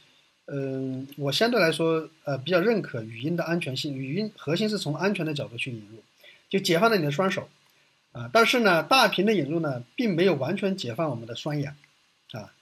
[0.47, 3.97] 嗯，我相对来说呃比较认可语音的安全性。
[3.97, 6.02] 语音核心是从安全的角度去引入，
[6.51, 7.48] 就解放了你的双手
[8.10, 8.28] 啊。
[8.32, 11.77] 但是呢，大屏的引入呢，并没有完全解放我们的双眼
[12.32, 12.52] 啊。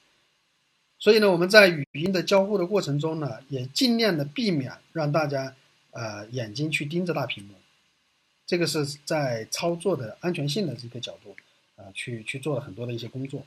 [0.98, 5.54] 所以呢，我们在语音的交互的过程中呢，也尽量的避免让大家，
[5.92, 7.54] 呃，眼睛去盯着大屏幕，
[8.46, 11.34] 这个是在操作的安全性的这个角度，
[11.76, 13.46] 啊，去去做了很多的一些工作。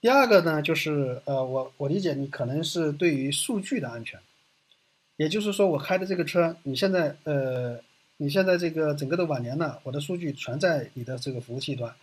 [0.00, 4.20] 第二个呢，就是呃，我我理解你可能是对于数据的安全，
[5.16, 7.80] 也就是说，我开的这个车，你现在呃，
[8.16, 11.94] 你现在这个整个的网联呢，我的数据全在你的这个服务器端，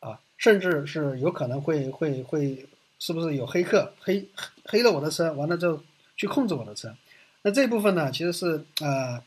[0.00, 2.66] 啊，甚至是有可能会会会。
[3.04, 4.28] 是不是有黑客黑
[4.64, 5.82] 黑了我的车，完了之后
[6.16, 6.94] 去控制我的车？
[7.42, 9.20] 那这部分呢，其实是呃，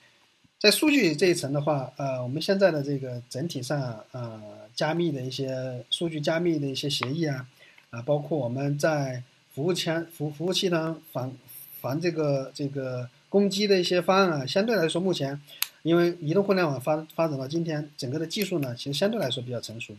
[0.61, 4.41] 在数据这一层的话，呃，我们现在的这个整体上呃
[4.73, 7.45] 加密的一些数据加密的一些协议啊，
[7.95, 9.23] 啊，包括我们在
[9.53, 11.33] 服务器服服务器呢防
[11.79, 15.39] 防这个这个攻击的一些方案啊，相对来说目前，
[15.83, 19.95] 因为移动互联网发发展到今天，整个的技术呢其实相对来说比较成熟。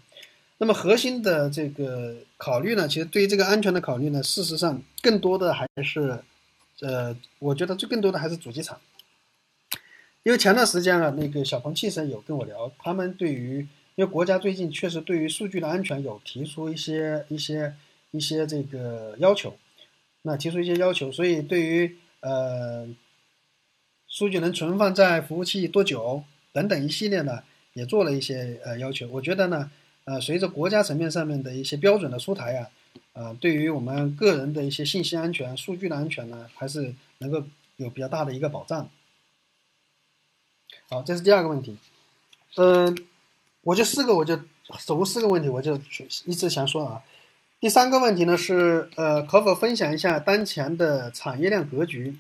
[0.59, 6.19] 那么核心的这个考虑呢，其实对于这个安全的考虑呢，事实上更多的还是，
[6.81, 8.79] 呃，我觉得最更多的还是主机厂。
[10.23, 13.67] 因为前段时间啊，那个小鹏汽车有跟我聊，他们对于
[13.97, 17.75] 因为国家最近确实对于数据的安全有提出一些一些
[18.11, 19.57] 一些这个要求，
[20.23, 22.89] 那提出一些要求，所以对于呃
[24.09, 27.43] 数据能存放在服务器多久等等一系列呢，
[27.75, 29.09] 也做了一些呃要求。
[29.09, 29.71] 我觉得呢。
[30.09, 32.71] 呃，随着国家层面上面的一些标准的出台啊，
[33.15, 37.43] 呃，对于我们个人的一些信息安全、数据的安全呢，还是能够
[37.75, 38.89] 有比较大的一个保障。
[40.89, 41.77] 好，这是第二个问题。
[42.55, 42.97] 嗯，
[43.63, 44.39] 我就四个，我就
[44.85, 45.75] 总共四个问题，我就
[46.25, 47.03] 一直想说啊。
[47.59, 52.19] 第三个问题呢是，呃，可否分享一下当前的产业链格局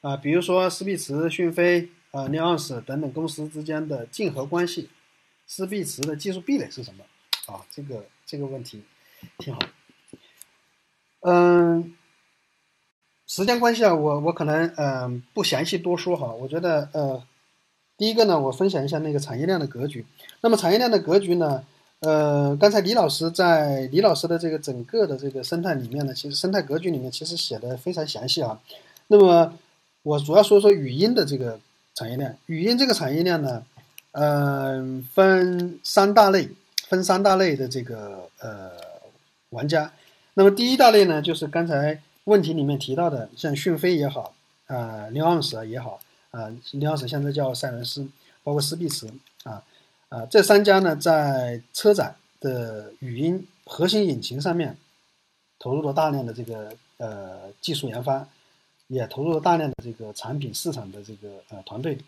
[0.00, 0.16] 啊？
[0.16, 4.90] 比如说思必驰、讯飞、啊、尼奥斯等等公司之间的竞合关系，
[5.46, 7.04] 思必驰的技术壁垒是什么？
[7.46, 8.82] 啊，这个这个问题
[9.38, 9.60] 挺好。
[11.20, 11.94] 嗯，
[13.28, 16.26] 时间关系啊，我我可能嗯不详细多说哈。
[16.34, 17.24] 我觉得呃，
[17.96, 20.04] 第一个呢，我分享一下那个产业链的格局。
[20.40, 21.64] 那么产业链的格局呢，
[22.00, 28.60] 呃，刚才李老师在李老师的这个整个的这个生态里面呢，其实生态格局里面其实写的非常详细啊。
[29.08, 29.52] 那么
[30.02, 31.58] 我主要说说语音的这个
[31.94, 32.36] 产业链。
[32.46, 33.64] 语音这个产业链呢，
[34.12, 36.50] 嗯，分三大类。
[36.86, 38.72] 分三大类的这个呃
[39.48, 39.90] 玩家，
[40.34, 44.34] 那么第一大类呢，就是刚才问题里面提到的，像讯飞也好，
[44.66, 45.98] 啊，尼昂斯也好，
[46.30, 48.06] 啊，尼昂斯现在叫赛伦斯，
[48.44, 49.08] 包括斯必驰，
[49.44, 49.64] 啊，
[50.08, 54.76] 啊，这三家呢，在车载的语音核心引擎上面
[55.58, 58.28] 投入了大量的这个呃技术研发，
[58.86, 61.98] 也投入了大量的这个产品市场的这个呃团队，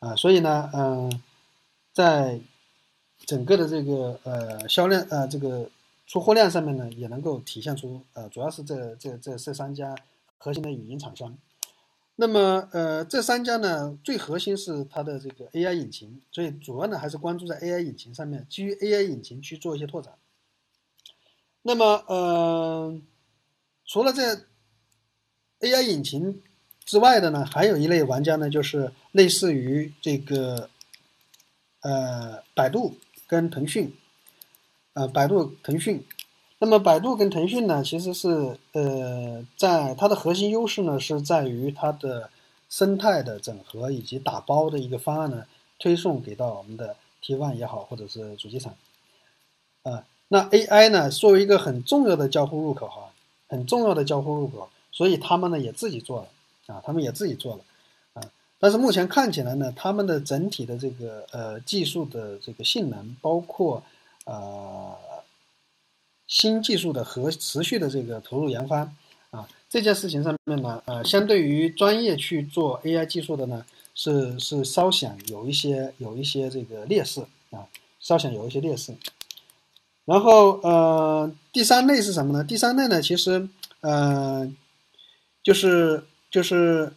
[0.00, 1.22] 啊，所以呢，嗯，
[1.92, 2.40] 在
[3.24, 5.68] 整个的这个呃销量呃这个
[6.06, 9.94] 出货量上面呢，也能够体现出呃主要是这这这这三家
[10.38, 11.36] 核心的语音厂商。
[12.16, 20.14] 那么呃这三家呢最核心是它的这个 AI 引擎，所以主要呢还是关注在 AI 引擎上面，基于 AI 引擎去做一些拓展。
[21.62, 23.00] 那么呃
[23.84, 24.44] 除了这
[25.60, 26.42] AI 引擎
[26.84, 30.68] 之外的呢，还有一类玩家呢，就是类似于这个
[31.80, 32.96] 呃百度。
[33.28, 33.92] 跟腾讯，
[34.92, 36.06] 呃，百度、腾讯，
[36.58, 42.30] 那么百度跟腾讯呢，其实是呃，在它的核心优势呢，是在于它的
[42.70, 45.44] 生态的整合以及打包的一个方案呢，
[45.78, 48.74] 推送给到我们的 T one 也好，或者是主机厂，
[49.82, 53.10] 啊，那 AI 呢，作为一个很重要的交互入口哈，
[53.48, 57.60] 很重要的交互入口，所以他们呢也自己做了，啊，他们也自己做了。
[58.58, 63.82] 但是目前看起来呢，他们的整体的这个呃技术的这个性能，包括
[64.24, 64.96] 呃
[66.26, 68.92] 新技术的和持续的这个投入研发
[69.30, 77.20] 啊，这件事情上面呢，呃，相对于专业去做 AI 技术的呢，是是稍显有一些有一些这个劣势
[77.50, 77.66] 啊，
[78.00, 78.94] 稍显有一些劣势。
[80.04, 82.44] 然后呃，第三类是什么呢？
[82.44, 83.48] 第三类呢，其实
[83.80, 84.52] 呃，
[85.42, 86.92] 就是就是。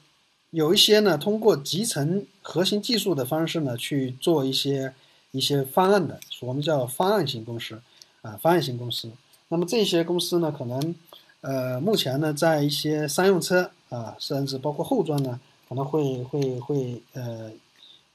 [0.52, 4.96] 有一些呢，通过集成核心技术的方式呢，去做一些
[5.30, 7.80] 一些方案的，我们叫方案型公司，
[8.22, 9.12] 啊，方案型公司。
[9.48, 10.96] 那么这些公司呢，可能，
[11.42, 17.52] 呃，目前呢，在一些商用车啊，甚至包括后装呢，可能会会会呃，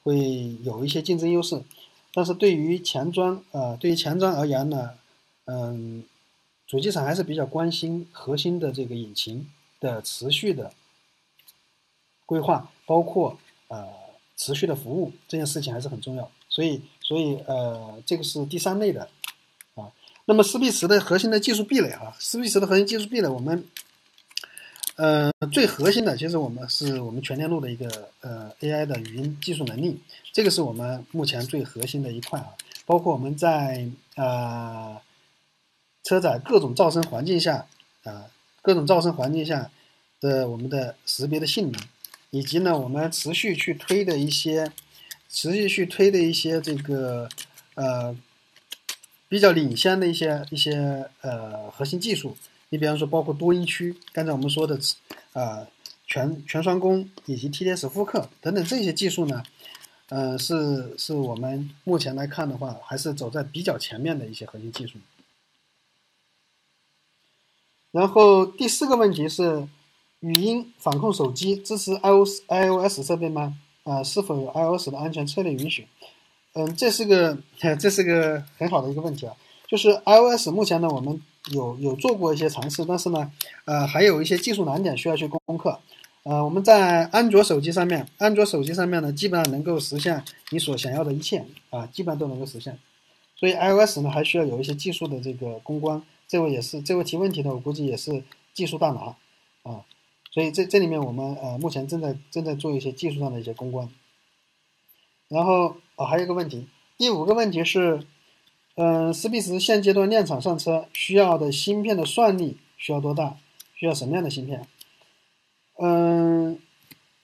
[0.03, 1.61] 会有一些竞争优势。
[2.13, 4.91] 但是对于前装啊，对于前装而言呢，
[5.47, 6.05] 嗯，
[6.67, 9.51] 主机厂还是比较关心核心的这个引擎
[9.81, 10.73] 的持续的。
[12.27, 13.37] 规划包括
[13.69, 13.87] 呃
[14.37, 19.09] 持续的服务这件事情还是很重要，所以所以呃这个是第三类的。
[20.27, 23.65] 那么思必驰的核心的技术壁垒哈，思必驰的核心技术壁垒，我们
[24.97, 30.01] 呃最核心的其实我们是我们全链路的一个呃 AI 的语音技术能力，
[30.33, 32.49] 这个是我们目前最核心的一块啊。
[32.87, 35.01] 包括我们在啊
[36.05, 37.67] 车载各种噪声环境下
[38.03, 38.27] 啊
[38.63, 39.71] 各种噪声环境下
[40.21, 41.81] 的我们的识别的性能。
[42.31, 44.73] 以及呢，我们持续去推的一些，
[45.31, 47.29] 持续去推的一些这个，
[47.77, 48.13] 呃，
[49.35, 52.37] 比较领先的一些一些呃核心技术。
[52.69, 54.79] 你比方说，包括多音区，刚才我们说的，
[55.33, 55.67] 啊，
[56.07, 59.43] 全全双工以及 TTS 复刻等等这些技术呢，
[60.09, 65.01] 呃，是是我们目前来看的话，还是走在比较前面的一些核心技术。
[67.91, 69.67] 然后第四个问题是，
[70.21, 73.59] 语音反控手机支持 iOS iOS 设备吗？
[73.83, 75.89] 啊，是否有 iOS 的安全策略允许？
[76.55, 77.37] 嗯，这是个
[77.79, 79.35] 这是个很好的一个问题啊。
[79.69, 81.21] 就是 iOS 目前呢，我们
[81.51, 83.31] 有有做过一些尝试，但是呢，
[83.65, 85.81] 呃，还有一些技术难点需要去攻克。
[86.23, 92.79] 呃，我们在安卓手机上面，安卓手机上面呢，基本上能够实现你所想要的一切啊，基本上都能够实现。
[93.37, 96.03] 所以 iOS 呢，还需要有一些技术的这个攻关。
[96.29, 98.23] 这位也是这位提问题的，我估计也是
[98.55, 99.17] 技术大拿
[99.71, 99.85] 啊。
[100.31, 103.89] 所以这这里面我们呃目前正在正在做一些技术上的一些攻关。
[105.29, 106.67] 然后啊，还有一个问题，
[106.99, 108.01] 第五个问题是，
[108.77, 113.37] 嗯，斯必时现阶段量产上车需要的芯片的算力需要多大？
[113.77, 114.67] 需要什么样的芯片？
[115.79, 116.59] 嗯，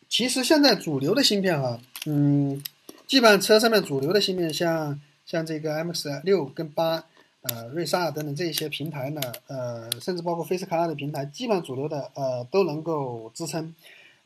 [0.08, 2.62] 其实现在主流的芯片哈，嗯，
[3.06, 7.04] 基本上车上面主流的芯片，像像这个 MX 六跟八，
[7.42, 13.74] 呃，瑞萨等等这些平台呢，呃，甚至包括菲斯卡尔的平台，基本上主流的呃都能够支撑。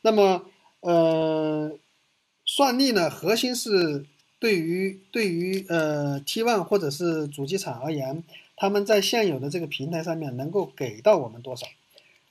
[0.01, 0.43] 那么，
[0.81, 1.71] 呃，
[2.45, 4.05] 算力呢，核心是
[4.39, 8.23] 对于对于呃 T1 或者是主机厂而言，
[8.55, 11.65] 他们在现有的这个平台上面能够给到我们多少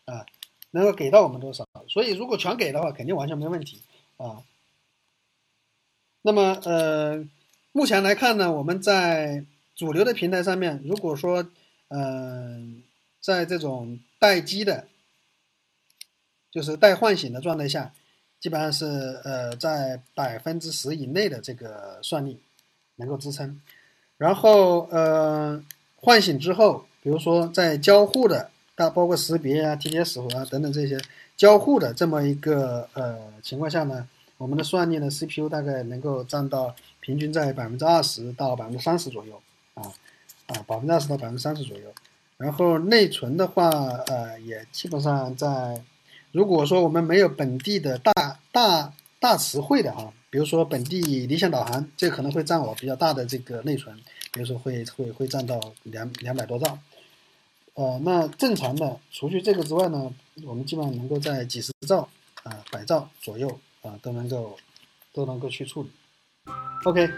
[0.05, 0.27] 啊？
[0.71, 1.67] 能够给到我们多少？
[1.89, 3.81] 所以如果全给的话，肯定完全没问题
[4.17, 4.43] 啊。
[6.23, 7.25] 那么呃，
[7.73, 9.45] 目前来看呢，我们在
[9.77, 11.49] 主流的平台上面，如果说
[11.89, 12.83] 嗯，
[13.21, 14.89] 在这种待机的，
[16.51, 17.93] 就是待唤醒的状态下，
[18.45, 18.85] 基本上是
[19.25, 22.39] 呃在百分之十以内的这个算力
[22.97, 23.59] 能够支撑。
[24.19, 25.59] 然后呃，
[25.97, 28.51] 唤醒之后，比如说在交互的。
[28.77, 31.01] 大包括识别啊、TTS 啊等等这些
[31.37, 39.41] 交互的这么一个呃情况下呢，我们的算力呢 CPU 大概能够占到平均在百分之二十到百分之三十左右
[39.75, 39.85] 啊
[40.49, 41.85] 啊百分之二十到百分之三十左右。
[42.37, 43.71] 然后内存的话，
[44.09, 45.81] 呃也基本上在，
[46.35, 48.13] 如果说我们没有本地的大
[48.51, 53.97] 大大词汇的哈，比如说本地理想导航，这可能会占我比较大的这个内存，
[54.33, 56.77] 比如说会会会占到两两百多兆。
[57.75, 60.13] 呃，那正常的，除去这个之外呢，
[60.45, 62.09] 我们基本上能够在几十兆
[62.43, 63.49] 啊、百兆左右
[63.83, 64.57] 啊，都能够
[65.13, 65.91] 都能够去处理。
[66.85, 67.09] OK，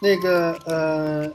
[0.00, 1.34] 那个呃，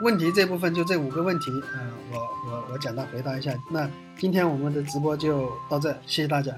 [0.00, 2.18] 问题这部分就这五个问题啊，我
[2.50, 3.54] 我我简单回答一下。
[3.70, 3.86] 那
[4.22, 6.56] 今天我们的直播就到这，谢谢大家。